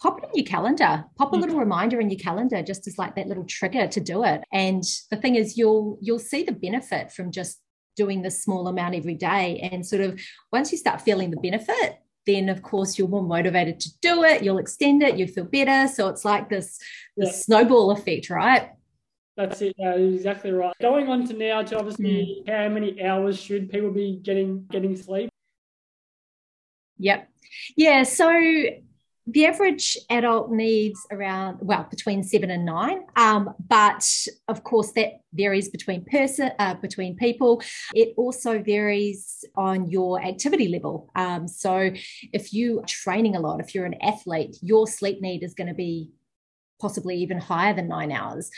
Pop 0.00 0.18
it 0.18 0.28
in 0.32 0.44
your 0.44 0.46
calendar. 0.46 1.04
Pop 1.16 1.32
a 1.32 1.36
mm. 1.36 1.40
little 1.40 1.58
reminder 1.58 2.00
in 2.00 2.10
your 2.10 2.18
calendar, 2.18 2.62
just 2.62 2.86
as 2.86 2.98
like 2.98 3.16
that 3.16 3.26
little 3.26 3.44
trigger 3.44 3.86
to 3.88 4.00
do 4.00 4.24
it. 4.24 4.42
And 4.52 4.82
the 5.10 5.16
thing 5.16 5.36
is, 5.36 5.56
you'll 5.56 5.98
you'll 6.00 6.18
see 6.18 6.42
the 6.42 6.52
benefit 6.52 7.12
from 7.12 7.32
just 7.32 7.60
doing 7.96 8.22
this 8.22 8.42
small 8.42 8.66
amount 8.68 8.94
every 8.94 9.14
day. 9.14 9.68
And 9.72 9.86
sort 9.86 10.02
of 10.02 10.20
once 10.52 10.72
you 10.72 10.78
start 10.78 11.00
feeling 11.00 11.30
the 11.30 11.36
benefit, 11.36 11.98
then 12.26 12.48
of 12.48 12.62
course 12.62 12.98
you're 12.98 13.08
more 13.08 13.22
motivated 13.22 13.80
to 13.80 13.90
do 14.00 14.24
it. 14.24 14.42
You'll 14.42 14.58
extend 14.58 15.02
it. 15.02 15.16
You 15.16 15.26
feel 15.26 15.44
better. 15.44 15.86
So 15.92 16.08
it's 16.08 16.24
like 16.24 16.48
this, 16.48 16.78
this 17.16 17.28
yeah. 17.28 17.32
snowball 17.32 17.90
effect, 17.92 18.30
right? 18.30 18.70
That's 19.36 19.60
it. 19.62 19.74
Yeah, 19.78 19.94
exactly 19.94 20.52
right. 20.52 20.74
Going 20.80 21.08
on 21.08 21.26
to 21.26 21.34
now 21.34 21.62
to 21.62 21.78
obviously 21.78 22.44
mm. 22.46 22.52
how 22.52 22.68
many 22.68 23.02
hours 23.02 23.38
should 23.38 23.70
people 23.70 23.90
be 23.90 24.20
getting 24.22 24.66
getting 24.70 24.96
sleep? 24.96 25.30
Yep. 26.98 27.28
Yeah. 27.76 28.04
So 28.04 28.30
the 29.26 29.46
average 29.46 29.96
adult 30.10 30.50
needs 30.50 31.06
around 31.10 31.58
well 31.62 31.86
between 31.90 32.22
seven 32.22 32.50
and 32.50 32.64
nine 32.64 33.00
um, 33.16 33.54
but 33.68 34.06
of 34.48 34.62
course 34.64 34.92
that 34.92 35.20
varies 35.32 35.70
between 35.70 36.04
person 36.04 36.50
uh, 36.58 36.74
between 36.74 37.16
people 37.16 37.62
it 37.94 38.12
also 38.18 38.62
varies 38.62 39.42
on 39.56 39.88
your 39.90 40.22
activity 40.22 40.68
level 40.68 41.10
um, 41.16 41.48
so 41.48 41.90
if 42.34 42.52
you 42.52 42.80
are 42.80 42.86
training 42.86 43.34
a 43.34 43.40
lot 43.40 43.60
if 43.60 43.74
you're 43.74 43.86
an 43.86 43.96
athlete 44.02 44.56
your 44.60 44.86
sleep 44.86 45.22
need 45.22 45.42
is 45.42 45.54
going 45.54 45.68
to 45.68 45.74
be 45.74 46.10
possibly 46.78 47.16
even 47.16 47.38
higher 47.38 47.72
than 47.72 47.88
nine 47.88 48.12
hours 48.12 48.50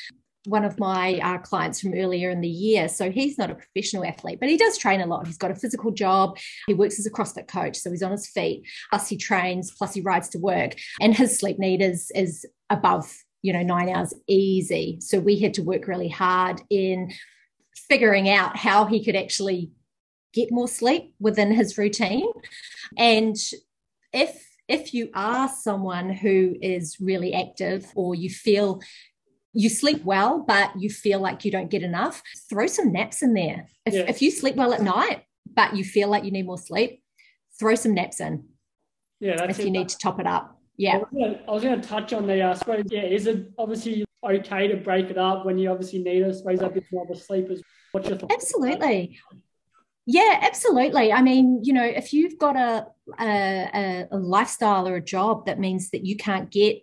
one 0.47 0.65
of 0.65 0.79
my 0.79 1.19
uh, 1.23 1.39
clients 1.39 1.81
from 1.81 1.95
earlier 1.95 2.31
in 2.31 2.41
the 2.41 2.49
year. 2.49 2.89
So 2.89 3.11
he's 3.11 3.39
not 3.39 3.51
a 3.51 3.55
professional 3.55 4.05
athlete, 4.05 4.41
but 4.41 4.49
he 4.49 4.57
does 4.57 4.79
train 4.79 5.01
a 5.01 5.07
lot. 5.07 5.27
He's 5.27 5.39
got 5.39 5.51
a 5.51 5.57
physical 5.57 5.91
job. 5.91 6.39
He 6.67 6.75
works 6.75 6.99
as 6.99 7.07
a 7.07 7.11
CrossFit 7.11 7.49
coach, 7.49 7.77
so 7.77 7.91
he's 7.91 8.03
on 8.03 8.13
his 8.13 8.27
feet. 8.27 8.65
Plus 8.91 9.09
he 9.09 9.17
trains. 9.17 9.71
Plus 9.71 9.95
he 9.95 10.01
rides 10.01 10.29
to 10.31 10.39
work, 10.39 10.75
and 11.01 11.15
his 11.15 11.39
sleep 11.39 11.59
need 11.59 11.83
is 11.83 12.11
is 12.15 12.47
above 12.71 13.13
you 13.43 13.53
know 13.53 13.63
nine 13.63 13.89
hours 13.89 14.15
easy. 14.27 14.99
So 15.01 15.19
we 15.19 15.39
had 15.39 15.55
to 15.55 15.63
work 15.63 15.87
really 15.87 16.09
hard 16.09 16.63
in 16.71 17.13
figuring 17.89 18.29
out 18.29 18.57
how 18.57 18.87
he 18.87 19.05
could 19.05 19.17
actually 19.17 19.71
get 20.33 20.51
more 20.51 20.69
sleep 20.69 21.15
within 21.21 21.53
his 21.53 21.79
routine, 21.79 22.27
and 22.97 23.37
if 24.13 24.47
if 24.69 24.93
you 24.93 25.11
are 25.15 25.49
someone 25.49 26.11
who 26.11 26.57
is 26.61 26.97
really 27.01 27.33
active 27.35 27.93
or 27.95 28.15
you 28.15 28.29
feel 28.29 28.81
you 29.57 29.71
sleep 29.71 30.05
well, 30.05 30.45
but 30.47 30.71
you 30.79 30.91
feel 30.91 31.19
like 31.19 31.45
you 31.45 31.51
don't 31.51 31.71
get 31.71 31.83
enough, 31.83 32.23
throw 32.51 32.67
some 32.67 32.93
naps 32.93 33.23
in 33.23 33.33
there. 33.33 33.69
If, 33.87 33.95
yeah. 33.95 34.05
if 34.07 34.21
you 34.21 34.31
sleep 34.31 34.55
well 34.55 34.75
at 34.75 34.83
night, 34.83 35.23
but 35.55 35.75
you 35.75 35.83
feel 35.83 36.09
like 36.09 36.25
you 36.25 36.31
need 36.31 36.45
more 36.45 36.59
sleep, 36.59 37.03
throw 37.59 37.75
some 37.75 37.95
naps 37.95 38.21
in. 38.21 38.45
Yeah, 39.19 39.43
if 39.45 39.59
you 39.59 39.71
need 39.71 39.89
to 39.89 39.97
top 39.97 40.21
it 40.21 40.27
up. 40.27 40.61
Yeah. 40.77 41.01
I 41.49 41.51
was 41.51 41.63
going 41.63 41.81
to 41.81 41.89
touch 41.89 42.13
on 42.13 42.27
the, 42.27 42.43
uh, 42.43 42.55
suppose, 42.55 42.85
yeah, 42.91 43.05
is 43.05 43.27
it 43.27 43.51
obviously 43.57 44.05
okay 44.23 44.69
to 44.69 44.77
break 44.77 45.09
it 45.09 45.17
up 45.17 45.47
when 45.47 45.57
you 45.57 45.71
obviously 45.71 46.01
need 46.01 46.21
it? 46.21 46.29
I 46.29 46.33
suppose 46.33 46.61
a 46.61 46.69
bit 46.69 46.85
more 46.93 47.05
of 47.05 47.11
a 47.11 47.19
sleep 47.19 47.51
is 47.51 47.63
what's 47.93 48.09
your 48.11 48.19
thoughts? 48.19 48.35
Absolutely. 48.35 49.19
Yeah, 50.05 50.39
absolutely. 50.43 51.15
I 51.15 51.23
mean, 51.23 51.61
you 51.65 51.73
know, 51.73 51.85
if 51.85 52.13
you've 52.13 52.39
got 52.39 52.57
a, 52.57 52.87
a, 53.19 54.07
a 54.13 54.19
lifestyle 54.19 54.87
or 54.87 54.97
a 54.97 55.03
job 55.03 55.47
that 55.47 55.59
means 55.59 55.91
that 55.91 56.05
you 56.05 56.17
can't 56.17 56.51
get 56.51 56.83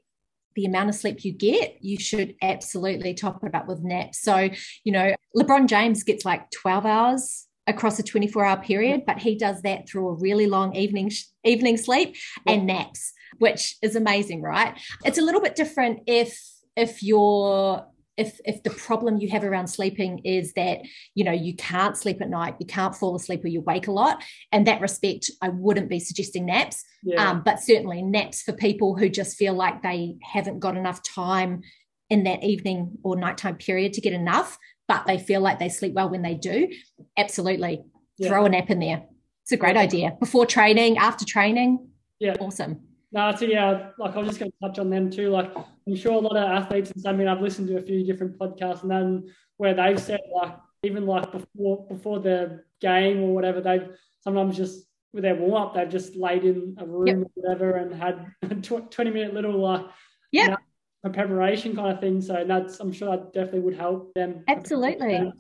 the 0.56 0.66
amount 0.66 0.90
of 0.90 0.96
sleep 0.96 1.24
you 1.24 1.34
get, 1.34 1.78
you 1.82 2.00
should 2.00 2.36
absolutely 2.42 3.14
top 3.14 3.44
it 3.44 3.56
up 3.56 3.68
with 3.68 3.84
naps. 3.84 4.22
So, 4.22 4.50
you 4.84 4.92
know, 4.92 5.16
LeBron 5.36 5.68
James 5.68 6.04
gets 6.04 6.26
like 6.26 6.50
12 6.52 6.86
hours 6.86 7.48
across 7.68 8.00
a 8.00 8.04
24 8.04 8.46
hour 8.46 8.62
period, 8.62 9.04
but 9.06 9.20
he 9.20 9.36
does 9.36 9.62
that 9.62 9.88
through 9.88 10.10
a 10.10 10.14
really 10.14 10.48
long 10.48 10.76
evening 10.76 11.12
evening 11.44 11.78
sleep 11.78 12.16
and 12.48 12.66
naps, 12.66 13.14
which 13.40 13.76
is 13.82 13.96
amazing, 13.96 14.42
right? 14.42 14.78
It's 15.06 15.18
a 15.18 15.22
little 15.22 15.42
bit 15.42 15.56
different 15.56 16.02
if 16.08 16.40
if 16.76 17.04
you're 17.04 17.86
if 18.18 18.40
if 18.46 18.62
the 18.64 18.70
problem 18.70 19.18
you 19.18 19.30
have 19.30 19.44
around 19.44 19.68
sleeping 19.68 20.20
is 20.20 20.54
that 20.54 20.80
you 21.16 21.24
know 21.24 21.32
you 21.32 21.56
can't 21.56 21.98
sleep 21.98 22.22
at 22.22 22.30
night 22.30 22.56
you 22.60 22.66
can't 22.66 22.96
fall 22.96 23.16
asleep 23.16 23.44
or 23.44 23.48
you 23.48 23.62
wake 23.62 23.88
a 23.88 23.92
lot 23.92 24.24
in 24.52 24.64
that 24.66 24.82
respect 24.82 25.30
i 25.42 25.50
wouldn't 25.50 25.90
be 25.90 26.00
suggesting 26.00 26.46
naps. 26.46 26.84
Yeah. 27.04 27.30
um, 27.30 27.42
but 27.44 27.60
certainly 27.60 28.02
naps 28.02 28.42
for 28.44 28.54
people 28.54 28.96
who 28.96 29.10
just 29.10 29.36
feel 29.36 29.54
like 29.54 29.82
they 29.82 30.16
haven't 30.22 30.60
got 30.60 30.78
enough 30.78 31.02
time 31.04 31.62
in 32.10 32.24
that 32.24 32.44
evening 32.44 32.98
or 33.04 33.16
nighttime 33.16 33.58
period 33.58 33.94
to 33.94 34.02
get 34.02 34.14
enough 34.14 34.58
but 34.88 35.06
they 35.06 35.18
feel 35.18 35.42
like 35.42 35.60
they 35.60 35.70
sleep 35.70 35.94
well 35.94 36.10
when 36.10 36.22
they 36.22 36.36
do 36.36 36.70
absolutely. 37.18 37.82
Yeah. 38.18 38.30
throw 38.30 38.46
a 38.46 38.50
nap 38.50 38.70
in 38.70 38.80
there. 38.80 39.06
It's 39.42 39.54
a 39.54 39.58
great 39.58 39.76
idea. 39.76 40.16
Before 40.20 40.46
training 40.46 40.98
after 41.00 41.26
training 41.26 41.88
yeah. 42.20 42.36
awesome 42.40 42.82
no, 43.14 43.36
so 43.36 43.46
yeah, 43.46 43.92
like 44.00 44.16
I 44.16 44.20
was 44.20 44.30
just 44.30 44.40
going 44.40 44.52
to 44.52 44.58
touch 44.60 44.80
on 44.80 44.90
them 44.90 45.12
too. 45.12 45.30
Like 45.30 45.56
I'm 45.88 45.96
sure 45.96 46.14
a 46.14 46.18
lot 46.18 46.36
of 46.36 46.44
athletes, 46.44 46.92
and 46.92 47.06
I 47.06 47.14
mean, 47.14 47.28
I've 47.28 47.42
listened 47.42 47.68
to 47.68 47.78
a 47.78 47.82
few 47.82 48.04
different 48.04 48.40
podcasts, 48.40 48.82
and 48.82 48.90
then 48.90 49.32
where 49.58 49.76
they've 49.76 50.00
said 50.00 50.22
like 50.34 50.56
even 50.82 51.06
like 51.06 51.32
before 51.32 51.86
before 51.88 52.20
the 52.20 52.64
game 52.82 53.22
or 53.22 53.36
whatever, 53.36 53.62
they've 53.62 53.88
sometimes 54.22 54.58
just 54.58 54.88
with 55.14 55.22
their 55.22 55.36
warm 55.36 55.62
up, 55.62 55.76
they've 55.76 55.90
just 55.90 56.16
laid 56.16 56.44
in 56.44 56.76
a 56.80 56.88
room 56.88 57.06
yep. 57.06 57.18
or 57.18 57.30
whatever 57.36 57.72
and 57.74 57.94
had 57.94 58.26
a 58.42 58.56
20 58.56 59.12
minute 59.12 59.34
little 59.34 59.60
like 59.60 59.86
yeah. 60.32 60.44
You 60.44 60.50
know, 60.50 60.58
a 61.06 61.10
preparation 61.10 61.76
kind 61.76 61.92
of 61.92 62.00
thing. 62.00 62.22
So 62.22 62.46
that's 62.48 62.80
I'm 62.80 62.92
sure 62.92 63.16
that 63.16 63.34
definitely 63.34 63.60
would 63.60 63.76
help 63.76 64.14
them. 64.16 64.44
Absolutely. 64.48 65.32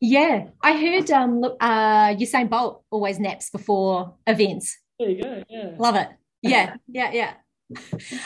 Yeah, 0.00 0.48
I 0.62 0.72
heard 0.78 1.10
um 1.10 1.40
look 1.40 1.56
uh 1.60 2.14
Usain 2.14 2.48
Bolt 2.48 2.82
always 2.90 3.18
naps 3.18 3.50
before 3.50 4.14
events. 4.26 4.78
There 4.98 5.10
you 5.10 5.22
go. 5.22 5.42
Yeah. 5.50 5.72
Love 5.76 5.96
it 5.96 6.08
yeah, 6.48 6.74
yeah, 6.88 7.10
yeah. 7.12 7.34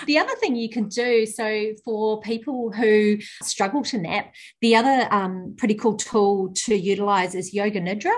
the 0.07 0.19
other 0.19 0.35
thing 0.37 0.55
you 0.55 0.69
can 0.69 0.89
do 0.89 1.25
so 1.25 1.73
for 1.85 2.21
people 2.21 2.71
who 2.71 3.19
struggle 3.43 3.83
to 3.83 3.97
nap 3.97 4.35
the 4.61 4.77
other 4.77 5.09
um, 5.11 5.55
pretty 5.57 5.75
cool 5.75 5.97
tool 5.97 6.53
to 6.55 6.75
utilize 6.75 7.35
is 7.35 7.55
yoga 7.55 7.81
nidra. 7.81 8.11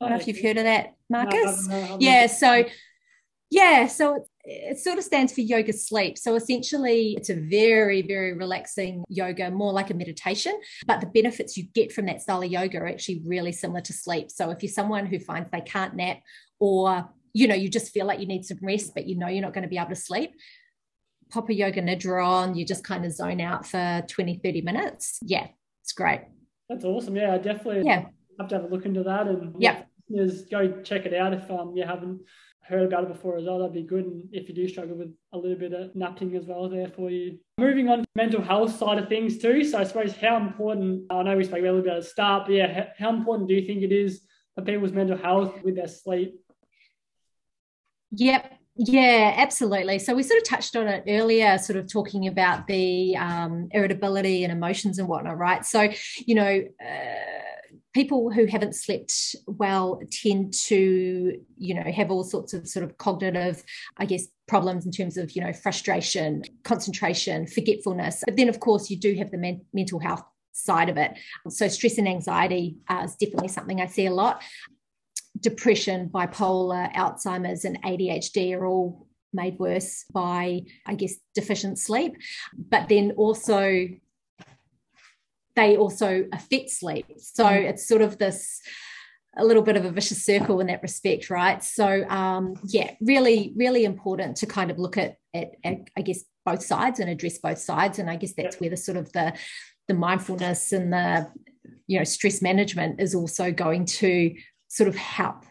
I 0.00 0.04
don't 0.04 0.10
know 0.10 0.16
if 0.16 0.28
you've 0.28 0.40
heard 0.40 0.58
of 0.58 0.64
that 0.64 0.94
marcus? 1.08 1.66
no, 1.66 1.80
no, 1.80 1.86
no, 1.88 1.96
yeah 2.00 2.26
so 2.26 2.64
yeah 3.50 3.86
so 3.86 4.16
it, 4.16 4.22
it 4.44 4.78
sort 4.78 4.98
of 4.98 5.04
stands 5.04 5.32
for 5.32 5.40
yoga 5.40 5.72
sleep. 5.72 6.18
So 6.18 6.34
essentially 6.34 7.14
it's 7.16 7.30
a 7.30 7.34
very 7.34 8.02
very 8.02 8.34
relaxing 8.34 9.02
yoga 9.08 9.50
more 9.50 9.72
like 9.72 9.90
a 9.90 9.94
meditation 9.94 10.60
but 10.86 11.00
the 11.00 11.06
benefits 11.06 11.56
you 11.56 11.64
get 11.74 11.90
from 11.90 12.04
that 12.06 12.20
style 12.20 12.42
of 12.42 12.50
yoga 12.50 12.78
are 12.78 12.86
actually 12.86 13.22
really 13.24 13.52
similar 13.52 13.80
to 13.80 13.94
sleep. 13.94 14.30
So 14.30 14.50
if 14.50 14.62
you're 14.62 14.70
someone 14.70 15.06
who 15.06 15.18
finds 15.20 15.50
they 15.50 15.62
can't 15.62 15.96
nap 15.96 16.18
or 16.58 17.08
you 17.36 17.46
know, 17.46 17.54
you 17.54 17.68
just 17.68 17.92
feel 17.92 18.06
like 18.06 18.18
you 18.18 18.26
need 18.26 18.46
some 18.46 18.56
rest, 18.62 18.94
but 18.94 19.06
you 19.06 19.14
know 19.14 19.28
you're 19.28 19.42
not 19.42 19.52
going 19.52 19.62
to 19.62 19.68
be 19.68 19.76
able 19.76 19.90
to 19.90 19.94
sleep. 19.94 20.30
Pop 21.28 21.50
a 21.50 21.54
yoga 21.54 21.82
nidra 21.82 22.26
on, 22.26 22.54
you 22.54 22.64
just 22.64 22.82
kind 22.82 23.04
of 23.04 23.12
zone 23.12 23.42
out 23.42 23.66
for 23.66 24.02
20, 24.08 24.40
30 24.42 24.62
minutes. 24.62 25.18
Yeah, 25.20 25.46
it's 25.82 25.92
great. 25.92 26.22
That's 26.70 26.86
awesome. 26.86 27.14
Yeah, 27.14 27.34
I 27.34 27.38
definitely 27.38 27.82
yeah. 27.84 28.06
have 28.40 28.48
to 28.48 28.54
have 28.54 28.64
a 28.64 28.68
look 28.68 28.86
into 28.86 29.02
that. 29.02 29.26
And 29.26 29.54
yeah, 29.58 29.82
just 30.10 30.50
go 30.50 30.80
check 30.80 31.04
it 31.04 31.12
out 31.12 31.34
if 31.34 31.50
um 31.50 31.74
you 31.76 31.84
haven't 31.84 32.22
heard 32.62 32.84
about 32.84 33.04
it 33.04 33.12
before 33.12 33.36
as 33.36 33.44
well. 33.44 33.58
That'd 33.58 33.74
be 33.74 33.82
good. 33.82 34.06
And 34.06 34.24
if 34.32 34.48
you 34.48 34.54
do 34.54 34.66
struggle 34.66 34.96
with 34.96 35.14
a 35.34 35.38
little 35.38 35.58
bit 35.58 35.74
of 35.74 35.94
napping 35.94 36.34
as 36.36 36.46
well, 36.46 36.70
there 36.70 36.88
for 36.88 37.10
you. 37.10 37.38
Moving 37.58 37.90
on 37.90 37.98
to 37.98 38.06
mental 38.14 38.40
health 38.40 38.78
side 38.78 38.98
of 38.98 39.10
things 39.10 39.36
too. 39.36 39.62
So 39.62 39.78
I 39.78 39.84
suppose 39.84 40.16
how 40.16 40.38
important 40.38 41.04
I 41.10 41.22
know 41.22 41.36
we 41.36 41.44
spoke 41.44 41.58
a 41.58 41.62
little 41.62 41.82
bit 41.82 41.92
at 41.92 42.02
the 42.02 42.08
start, 42.08 42.46
but 42.46 42.54
yeah, 42.54 42.88
how 42.98 43.10
important 43.10 43.46
do 43.46 43.54
you 43.54 43.66
think 43.66 43.82
it 43.82 43.92
is 43.92 44.22
for 44.54 44.62
people's 44.62 44.92
mental 44.92 45.18
health 45.18 45.62
with 45.62 45.76
their 45.76 45.86
sleep 45.86 46.40
Yep. 48.12 48.52
Yeah, 48.78 49.34
absolutely. 49.38 49.98
So 49.98 50.14
we 50.14 50.22
sort 50.22 50.38
of 50.38 50.44
touched 50.44 50.76
on 50.76 50.86
it 50.86 51.04
earlier, 51.08 51.56
sort 51.56 51.78
of 51.78 51.90
talking 51.90 52.28
about 52.28 52.66
the 52.66 53.16
um, 53.16 53.68
irritability 53.72 54.44
and 54.44 54.52
emotions 54.52 54.98
and 54.98 55.08
whatnot, 55.08 55.38
right? 55.38 55.64
So, 55.64 55.88
you 56.26 56.34
know, 56.34 56.62
uh, 56.84 57.76
people 57.94 58.30
who 58.30 58.44
haven't 58.44 58.74
slept 58.74 59.34
well 59.46 60.02
tend 60.10 60.52
to, 60.52 61.40
you 61.56 61.74
know, 61.74 61.90
have 61.90 62.10
all 62.10 62.22
sorts 62.22 62.52
of 62.52 62.68
sort 62.68 62.84
of 62.84 62.98
cognitive, 62.98 63.64
I 63.96 64.04
guess, 64.04 64.26
problems 64.46 64.84
in 64.84 64.92
terms 64.92 65.16
of, 65.16 65.32
you 65.32 65.42
know, 65.42 65.54
frustration, 65.54 66.42
concentration, 66.62 67.46
forgetfulness. 67.46 68.24
But 68.26 68.36
then, 68.36 68.50
of 68.50 68.60
course, 68.60 68.90
you 68.90 68.98
do 68.98 69.14
have 69.14 69.30
the 69.30 69.38
men- 69.38 69.64
mental 69.72 70.00
health 70.00 70.22
side 70.52 70.90
of 70.90 70.98
it. 70.98 71.18
So, 71.48 71.66
stress 71.68 71.96
and 71.96 72.06
anxiety 72.06 72.76
uh, 72.90 73.02
is 73.06 73.16
definitely 73.16 73.48
something 73.48 73.80
I 73.80 73.86
see 73.86 74.04
a 74.04 74.12
lot 74.12 74.42
depression, 75.40 76.08
bipolar, 76.08 76.92
Alzheimer's, 76.94 77.64
and 77.64 77.82
ADHD 77.82 78.56
are 78.56 78.66
all 78.66 79.06
made 79.32 79.58
worse 79.58 80.04
by, 80.12 80.62
I 80.86 80.94
guess, 80.94 81.14
deficient 81.34 81.78
sleep. 81.78 82.16
But 82.56 82.88
then 82.88 83.12
also, 83.12 83.88
they 85.54 85.76
also 85.76 86.26
affect 86.32 86.70
sleep. 86.70 87.06
So 87.18 87.44
mm. 87.44 87.70
it's 87.70 87.86
sort 87.86 88.02
of 88.02 88.18
this 88.18 88.60
a 89.38 89.44
little 89.44 89.62
bit 89.62 89.76
of 89.76 89.84
a 89.84 89.90
vicious 89.90 90.24
circle 90.24 90.60
in 90.60 90.68
that 90.68 90.82
respect, 90.82 91.28
right? 91.28 91.62
So 91.62 92.08
um, 92.08 92.54
yeah, 92.64 92.92
really, 93.02 93.52
really 93.54 93.84
important 93.84 94.38
to 94.38 94.46
kind 94.46 94.70
of 94.70 94.78
look 94.78 94.96
at, 94.96 95.16
at, 95.34 95.50
at, 95.62 95.90
I 95.96 96.00
guess 96.00 96.24
both 96.46 96.62
sides 96.62 97.00
and 97.00 97.10
address 97.10 97.38
both 97.38 97.58
sides. 97.58 97.98
And 97.98 98.08
I 98.08 98.16
guess 98.16 98.32
that's 98.32 98.58
where 98.60 98.70
the 98.70 98.76
sort 98.76 98.96
of 98.96 99.12
the 99.12 99.34
the 99.88 99.94
mindfulness 99.94 100.72
and 100.72 100.92
the 100.92 101.30
you 101.86 101.98
know 101.98 102.04
stress 102.04 102.42
management 102.42 103.00
is 103.00 103.14
also 103.14 103.52
going 103.52 103.84
to 103.84 104.34
sort 104.68 104.88
of 104.88 104.96
help 104.96 105.44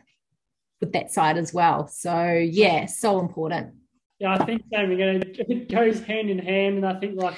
with 0.79 0.93
that 0.93 1.11
side 1.11 1.37
as 1.37 1.53
well. 1.53 1.87
So 1.87 2.31
yeah, 2.33 2.85
so 2.85 3.19
important. 3.19 3.73
Yeah, 4.19 4.33
I 4.33 4.45
think 4.45 4.63
same 4.73 4.91
again. 4.91 5.23
It 5.25 5.69
goes 5.69 6.01
hand 6.01 6.29
in 6.29 6.39
hand, 6.39 6.77
and 6.77 6.85
I 6.85 6.99
think 6.99 7.21
like 7.21 7.35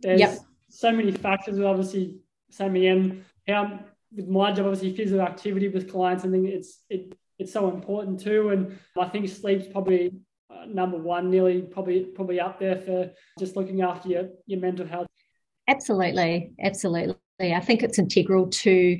there's 0.00 0.20
yep. 0.20 0.38
so 0.70 0.92
many 0.92 1.12
factors. 1.12 1.58
Obviously, 1.60 2.18
same 2.50 2.76
again. 2.76 3.24
How 3.46 3.80
with 4.14 4.28
my 4.28 4.52
job, 4.52 4.66
obviously 4.66 4.94
physical 4.96 5.20
activity 5.20 5.68
with 5.68 5.90
clients, 5.90 6.24
I 6.24 6.30
think 6.30 6.48
it's 6.48 6.80
it 6.88 7.14
it's 7.38 7.52
so 7.52 7.68
important 7.68 8.20
too. 8.20 8.50
And 8.50 8.78
I 8.98 9.06
think 9.06 9.28
sleep's 9.28 9.66
probably 9.66 10.12
uh, 10.50 10.64
number 10.66 10.96
one, 10.96 11.30
nearly 11.30 11.62
probably 11.62 12.04
probably 12.04 12.40
up 12.40 12.58
there 12.58 12.76
for 12.76 13.10
just 13.38 13.56
looking 13.56 13.82
after 13.82 14.08
your 14.08 14.28
your 14.46 14.60
mental 14.60 14.86
health. 14.86 15.06
Absolutely, 15.68 16.52
absolutely. 16.62 17.16
I 17.40 17.60
think 17.60 17.82
it's 17.82 17.98
integral 17.98 18.48
to 18.48 18.98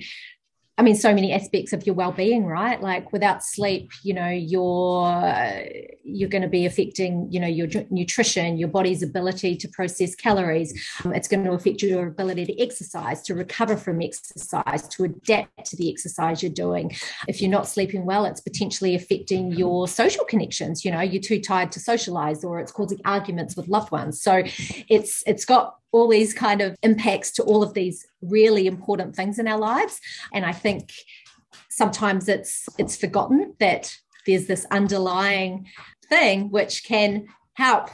I 0.79 0.83
mean, 0.83 0.95
so 0.95 1.13
many 1.13 1.33
aspects 1.33 1.73
of 1.73 1.85
your 1.85 1.97
well-being, 1.97 2.47
right? 2.47 2.81
Like 2.81 3.13
without 3.13 3.43
sleep, 3.43 3.91
you 4.05 4.15
know, 4.15 4.29
you're 4.29 5.67
you're 6.05 6.29
going 6.29 6.43
to 6.43 6.49
be 6.49 6.67
affecting, 6.67 7.27
you 7.31 7.41
know, 7.41 7.49
your 7.49 7.67
nutrition, 7.91 8.57
your 8.57 8.69
body's 8.69 9.03
ability 9.03 9.57
to 9.57 9.69
process 9.69 10.15
calories. 10.15 10.73
Um, 11.05 11.13
it's 11.13 11.27
going 11.27 11.43
to 11.45 11.51
affect 11.51 11.83
your 11.83 12.07
ability 12.07 12.47
to 12.47 12.63
exercise, 12.63 13.23
to 13.23 13.35
recover 13.35 13.77
from 13.77 14.01
exercise, 14.01 14.87
to 14.89 15.05
adapt 15.05 15.67
to 15.67 15.77
the 15.77 15.91
exercise 15.91 16.45
you're 16.45 16.53
doing. 16.53 16.97
If 17.27 17.43
you're 17.43 17.51
not 17.51 17.67
sleeping 17.67 18.07
well, 18.07 18.25
it's 18.25 18.41
potentially 18.41 18.95
affecting 18.95 19.51
your 19.51 19.89
social 19.89 20.25
connections. 20.25 20.85
You 20.85 20.93
know, 20.93 21.01
you're 21.01 21.21
too 21.21 21.41
tired 21.41 21.73
to 21.73 21.81
socialize, 21.81 22.45
or 22.45 22.61
it's 22.61 22.71
causing 22.71 23.01
arguments 23.05 23.57
with 23.57 23.67
loved 23.67 23.91
ones. 23.91 24.23
So, 24.23 24.45
it's 24.89 25.25
it's 25.27 25.45
got 25.45 25.75
all 25.93 26.09
these 26.09 26.35
kind 26.35 26.61
of 26.61 26.77
impacts 26.83 27.31
to 27.33 27.43
all 27.43 27.63
of 27.63 27.75
these 27.75 28.07
really 28.21 28.67
important 28.67 29.17
things 29.17 29.39
in 29.39 29.49
our 29.49 29.59
lives 29.59 30.01
and 30.33 30.45
i 30.45 30.53
think 30.53 30.93
sometimes 31.71 32.29
it's 32.29 32.69
it's 32.79 32.97
forgotten 32.97 33.55
that 33.61 33.95
there's 34.27 34.47
this 34.47 34.67
underlying 34.71 35.67
thing 36.09 36.51
which 36.51 36.85
can 36.85 37.27
help 37.55 37.91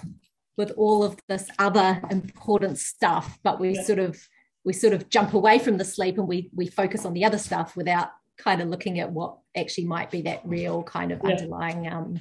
with 0.57 0.71
all 0.77 1.03
of 1.03 1.19
this 1.29 1.49
other 1.59 2.01
important 2.11 2.79
stuff 2.79 3.39
but 3.43 3.61
we 3.61 3.75
yeah. 3.75 3.83
sort 3.83 3.99
of 3.99 4.29
we 4.65 4.73
sort 4.73 4.95
of 4.95 5.09
jump 5.11 5.35
away 5.35 5.59
from 5.59 5.77
the 5.77 5.85
sleep 5.85 6.19
and 6.19 6.29
we 6.29 6.51
we 6.55 6.67
focus 6.67 7.05
on 7.05 7.13
the 7.13 7.25
other 7.25 7.39
stuff 7.39 7.77
without 7.77 8.09
kind 8.39 8.61
of 8.61 8.69
looking 8.69 8.99
at 8.99 9.13
what 9.13 9.39
actually 9.57 9.85
might 9.85 10.11
be 10.11 10.23
that 10.23 10.41
real 10.45 10.83
kind 10.83 11.13
of 11.13 11.21
yeah. 11.23 11.31
underlying 11.31 11.87
um, 11.93 12.19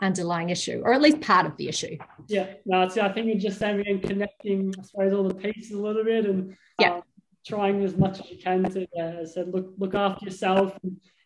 underlying 0.00 0.50
issue, 0.50 0.82
or 0.84 0.92
at 0.92 1.00
least 1.00 1.20
part 1.20 1.46
of 1.46 1.56
the 1.56 1.68
issue. 1.68 1.96
Yeah, 2.28 2.54
no, 2.64 2.82
I 2.82 2.88
think 3.12 3.26
you're 3.26 3.38
just 3.38 3.58
saying 3.58 3.84
and 3.86 4.02
connecting, 4.02 4.74
I 4.78 4.82
suppose, 4.82 5.12
all 5.12 5.28
the 5.28 5.34
pieces 5.34 5.72
a 5.72 5.78
little 5.78 6.04
bit, 6.04 6.26
and 6.26 6.56
yeah. 6.78 6.94
Um, 6.94 7.02
trying 7.46 7.84
as 7.84 7.96
much 7.96 8.18
as 8.18 8.28
you 8.28 8.38
can 8.38 8.64
to, 8.64 8.86
yeah, 8.92 9.18
as 9.20 9.30
I 9.30 9.34
said, 9.34 9.54
look 9.54 9.72
look 9.78 9.94
after 9.94 10.24
yourself 10.24 10.76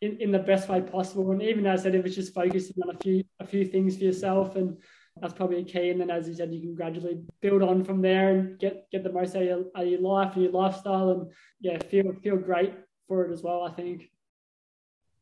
in, 0.03 0.21
in 0.21 0.31
the 0.31 0.39
best 0.39 0.69
way 0.69 0.81
possible. 0.81 1.31
And 1.33 1.43
even 1.43 1.67
as 1.67 1.81
I 1.81 1.83
said, 1.85 1.95
if 1.95 2.05
it's 2.05 2.15
just 2.15 2.35
focusing 2.35 2.77
on 2.83 2.95
a 2.95 2.99
few 2.99 3.25
a 3.41 3.47
few 3.47 3.65
things 3.65 3.97
for 3.97 4.05
yourself, 4.05 4.57
and 4.57 4.77
that's 5.21 5.35
probably 5.35 5.61
a 5.61 5.65
key. 5.65 5.91
And 5.91 6.01
then, 6.01 6.11
as 6.11 6.29
you 6.29 6.35
said, 6.35 6.53
you 6.53 6.61
can 6.61 6.75
gradually 6.75 7.21
build 7.41 7.63
on 7.63 7.85
from 7.85 8.03
there 8.03 8.31
and 8.31 8.59
get 8.59 8.87
get 8.93 9.03
the 9.03 9.13
most 9.13 9.35
out 9.35 9.43
of 9.43 9.49
your, 9.49 9.59
out 9.75 9.85
of 9.85 9.89
your 9.89 10.01
life 10.01 10.35
and 10.35 10.43
your 10.43 10.53
lifestyle, 10.53 11.11
and 11.11 11.33
yeah, 11.61 11.79
feel 11.79 12.13
feel 12.23 12.37
great 12.37 12.75
for 13.09 13.25
it 13.25 13.33
as 13.33 13.43
well. 13.43 13.63
I 13.63 13.71
think. 13.73 14.11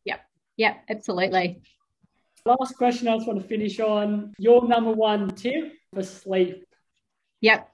Yep. 0.05 0.21
Yep. 0.57 0.85
Absolutely. 0.91 1.63
Last 2.49 2.79
question 2.79 3.09
I 3.09 3.17
just 3.17 3.27
want 3.29 3.43
to 3.43 3.47
finish 3.47 3.79
on 3.79 4.33
your 4.39 4.67
number 4.67 4.91
one 4.91 5.29
tip 5.29 5.75
for 5.93 6.03
sleep. 6.03 6.65
Yep. 7.43 7.69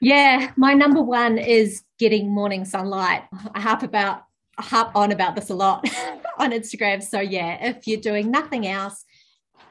Yeah, 0.00 0.50
my 0.54 0.74
number 0.74 1.00
one 1.00 1.38
is 1.38 1.82
getting 1.98 2.28
morning 2.28 2.66
sunlight. 2.66 3.22
I 3.54 3.60
harp 3.60 3.82
about 3.82 4.24
I 4.58 4.64
harp 4.64 4.94
on 4.94 5.12
about 5.12 5.34
this 5.34 5.48
a 5.48 5.54
lot 5.54 5.88
on 6.38 6.50
Instagram. 6.50 7.02
So, 7.02 7.20
yeah, 7.20 7.70
if 7.70 7.86
you're 7.86 8.02
doing 8.02 8.30
nothing 8.30 8.66
else, 8.66 9.02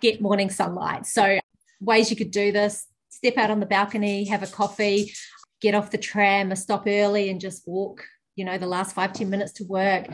get 0.01 0.21
morning 0.21 0.49
sunlight. 0.49 1.06
So, 1.06 1.38
ways 1.80 2.10
you 2.10 2.15
could 2.15 2.32
do 2.32 2.51
this 2.51 2.88
step 3.10 3.38
out 3.38 3.51
on 3.51 3.60
the 3.60 3.67
balcony, 3.67 4.25
have 4.25 4.41
a 4.41 4.47
coffee, 4.47 5.13
get 5.62 5.75
off 5.75 5.91
the 5.91 5.99
tram 5.99 6.51
or 6.51 6.56
stop 6.56 6.86
early 6.88 7.30
and 7.30 7.39
just 7.39 7.67
walk, 7.67 8.06
you 8.36 8.43
know, 8.43 8.58
the 8.58 8.65
last 8.65 8.95
five 8.95 9.13
ten 9.13 9.30
minutes 9.30 9.51
to 9.51 9.65
work. 9.65 10.08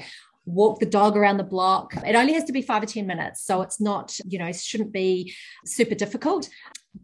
Walk 0.47 0.79
the 0.79 0.85
dog 0.85 1.15
around 1.15 1.37
the 1.37 1.43
block. 1.43 1.93
It 2.05 2.15
only 2.15 2.33
has 2.33 2.45
to 2.45 2.53
be 2.53 2.61
five 2.61 2.81
or 2.81 2.87
10 2.87 3.05
minutes. 3.05 3.43
So 3.43 3.61
it's 3.61 3.79
not, 3.79 4.17
you 4.25 4.39
know, 4.39 4.51
shouldn't 4.51 4.91
be 4.91 5.35
super 5.65 5.93
difficult. 5.93 6.49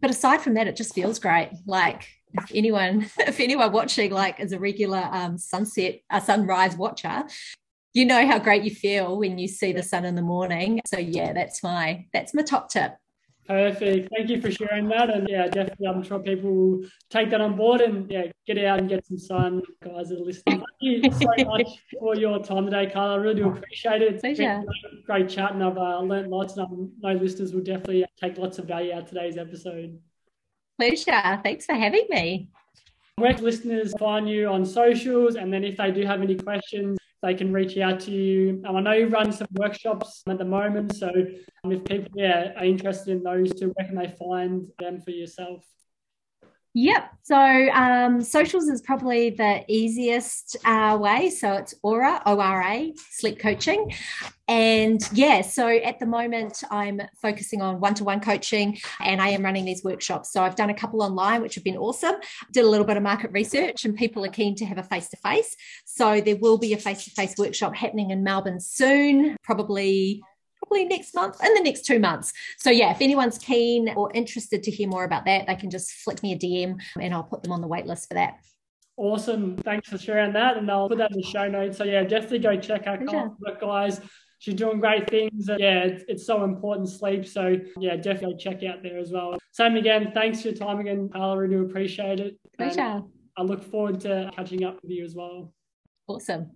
But 0.00 0.10
aside 0.10 0.40
from 0.40 0.54
that, 0.54 0.66
it 0.66 0.74
just 0.74 0.94
feels 0.94 1.20
great. 1.20 1.50
Like 1.66 2.08
if 2.34 2.50
anyone 2.54 3.02
if 3.20 3.40
anyone 3.40 3.72
watching 3.72 4.10
like 4.10 4.40
is 4.40 4.52
a 4.52 4.58
regular 4.58 5.08
um, 5.12 5.38
sunset 5.38 6.00
a 6.10 6.20
sunrise 6.20 6.76
watcher 6.76 7.24
you 7.92 8.04
know 8.04 8.26
how 8.26 8.38
great 8.38 8.64
you 8.64 8.74
feel 8.74 9.18
when 9.18 9.38
you 9.38 9.46
see 9.46 9.72
the 9.72 9.82
sun 9.82 10.04
in 10.04 10.14
the 10.14 10.22
morning 10.22 10.80
so 10.86 10.98
yeah 10.98 11.32
that's 11.32 11.62
my 11.62 12.04
that's 12.12 12.34
my 12.34 12.42
top 12.42 12.68
tip 12.68 12.96
Perfect. 13.46 14.08
Thank 14.16 14.30
you 14.30 14.40
for 14.40 14.50
sharing 14.50 14.88
that. 14.88 15.10
And 15.10 15.28
yeah, 15.28 15.46
definitely, 15.48 15.86
I'm 15.86 16.02
sure 16.02 16.18
people 16.18 16.50
will 16.50 16.88
take 17.10 17.30
that 17.30 17.42
on 17.42 17.56
board 17.56 17.82
and 17.82 18.10
yeah, 18.10 18.24
get 18.46 18.56
out 18.64 18.78
and 18.78 18.88
get 18.88 19.06
some 19.06 19.18
sun, 19.18 19.62
guys 19.82 20.08
that 20.08 20.20
are 20.20 20.24
listening. 20.24 20.60
Thank 20.60 20.64
you 20.80 21.12
so 21.12 21.44
much 21.44 21.68
for 21.98 22.16
your 22.16 22.42
time 22.42 22.64
today, 22.64 22.90
Carla. 22.90 23.14
I 23.14 23.16
really 23.16 23.36
do 23.36 23.48
appreciate 23.50 24.00
it. 24.00 24.20
Pleasure. 24.20 24.62
Great, 24.64 25.04
great 25.04 25.28
chat, 25.28 25.52
and 25.52 25.62
I've 25.62 25.76
uh, 25.76 26.00
learned 26.00 26.30
lots, 26.30 26.56
and 26.56 26.90
I 27.04 27.12
know 27.12 27.20
listeners 27.20 27.52
will 27.52 27.62
definitely 27.62 28.06
take 28.18 28.38
lots 28.38 28.58
of 28.58 28.66
value 28.66 28.92
out 28.92 29.02
of 29.02 29.08
today's 29.08 29.36
episode. 29.36 29.98
Pleasure. 30.78 31.40
Thanks 31.42 31.66
for 31.66 31.74
having 31.74 32.06
me. 32.08 32.48
Where 33.16 33.34
listeners 33.34 33.92
find 33.98 34.28
you 34.28 34.48
on 34.48 34.64
socials, 34.64 35.36
and 35.36 35.52
then 35.52 35.64
if 35.64 35.76
they 35.76 35.90
do 35.90 36.06
have 36.06 36.22
any 36.22 36.34
questions, 36.34 36.98
they 37.24 37.34
can 37.34 37.52
reach 37.52 37.78
out 37.78 38.00
to 38.00 38.10
you. 38.10 38.62
Um, 38.66 38.76
I 38.76 38.80
know 38.80 38.92
you 38.92 39.06
run 39.06 39.32
some 39.32 39.48
workshops 39.52 40.22
at 40.28 40.36
the 40.36 40.44
moment, 40.44 40.94
so 40.94 41.08
um, 41.64 41.72
if 41.72 41.82
people 41.84 42.10
yeah, 42.14 42.52
are 42.56 42.64
interested 42.64 43.16
in 43.16 43.22
those 43.22 43.52
two, 43.54 43.72
where 43.74 43.86
can 43.86 43.96
they 43.96 44.08
find 44.08 44.68
them 44.78 45.00
for 45.00 45.10
yourself? 45.10 45.64
Yep. 46.76 47.10
So 47.22 47.36
um, 47.36 48.20
socials 48.20 48.68
is 48.68 48.82
probably 48.82 49.30
the 49.30 49.64
easiest 49.68 50.56
uh, 50.64 50.98
way. 51.00 51.30
So 51.30 51.52
it's 51.52 51.72
Ora, 51.84 52.20
O 52.26 52.40
R 52.40 52.62
A, 52.62 52.92
sleep 53.10 53.38
coaching. 53.38 53.94
And 54.48 55.00
yeah, 55.12 55.40
so 55.42 55.68
at 55.68 56.00
the 56.00 56.06
moment, 56.06 56.64
I'm 56.72 57.00
focusing 57.22 57.62
on 57.62 57.78
one 57.78 57.94
to 57.94 58.04
one 58.04 58.20
coaching 58.20 58.76
and 59.00 59.22
I 59.22 59.28
am 59.28 59.44
running 59.44 59.64
these 59.64 59.84
workshops. 59.84 60.32
So 60.32 60.42
I've 60.42 60.56
done 60.56 60.68
a 60.68 60.74
couple 60.74 61.00
online, 61.00 61.42
which 61.42 61.54
have 61.54 61.64
been 61.64 61.76
awesome. 61.76 62.16
Did 62.50 62.64
a 62.64 62.68
little 62.68 62.86
bit 62.86 62.96
of 62.96 63.04
market 63.04 63.30
research 63.30 63.84
and 63.84 63.94
people 63.94 64.24
are 64.24 64.28
keen 64.28 64.56
to 64.56 64.64
have 64.66 64.78
a 64.78 64.82
face 64.82 65.08
to 65.10 65.16
face. 65.18 65.56
So 65.84 66.20
there 66.20 66.36
will 66.36 66.58
be 66.58 66.72
a 66.72 66.78
face 66.78 67.04
to 67.04 67.10
face 67.10 67.36
workshop 67.38 67.76
happening 67.76 68.10
in 68.10 68.24
Melbourne 68.24 68.60
soon, 68.60 69.36
probably 69.44 70.22
probably 70.66 70.84
next 70.86 71.14
month 71.14 71.36
in 71.44 71.54
the 71.54 71.62
next 71.62 71.84
two 71.84 71.98
months. 71.98 72.32
So 72.58 72.70
yeah, 72.70 72.90
if 72.90 73.00
anyone's 73.00 73.38
keen 73.38 73.90
or 73.96 74.10
interested 74.14 74.62
to 74.64 74.70
hear 74.70 74.88
more 74.88 75.04
about 75.04 75.24
that, 75.26 75.46
they 75.46 75.56
can 75.56 75.70
just 75.70 75.92
flick 75.92 76.22
me 76.22 76.32
a 76.32 76.38
DM 76.38 76.80
and 77.00 77.14
I'll 77.14 77.22
put 77.22 77.42
them 77.42 77.52
on 77.52 77.60
the 77.60 77.68
wait 77.68 77.86
list 77.86 78.08
for 78.08 78.14
that. 78.14 78.38
Awesome. 78.96 79.56
Thanks 79.56 79.88
for 79.88 79.98
sharing 79.98 80.32
that. 80.34 80.56
And 80.56 80.70
I'll 80.70 80.88
put 80.88 80.98
that 80.98 81.10
in 81.10 81.16
the 81.16 81.26
show 81.26 81.48
notes. 81.48 81.78
So 81.78 81.84
yeah, 81.84 82.04
definitely 82.04 82.38
go 82.40 82.56
check 82.56 82.86
out 82.86 83.00
guys. 83.60 84.00
She's 84.38 84.54
doing 84.54 84.78
great 84.78 85.08
things. 85.08 85.48
And 85.48 85.58
Yeah, 85.58 85.84
it's, 85.84 86.04
it's 86.06 86.26
so 86.26 86.44
important 86.44 86.88
sleep. 86.88 87.26
So 87.26 87.56
yeah, 87.78 87.96
definitely 87.96 88.36
check 88.36 88.62
out 88.62 88.82
there 88.82 88.98
as 88.98 89.10
well. 89.10 89.38
Same 89.52 89.76
again. 89.76 90.12
Thanks 90.12 90.42
for 90.42 90.48
your 90.48 90.56
time 90.56 90.80
again, 90.80 91.08
Carla. 91.08 91.38
Really 91.38 91.56
appreciate 91.56 92.20
it. 92.20 92.38
Pleasure. 92.56 93.02
I 93.36 93.42
look 93.42 93.64
forward 93.64 94.00
to 94.00 94.30
catching 94.36 94.64
up 94.64 94.80
with 94.82 94.90
you 94.92 95.04
as 95.04 95.14
well. 95.14 95.52
Awesome. 96.06 96.50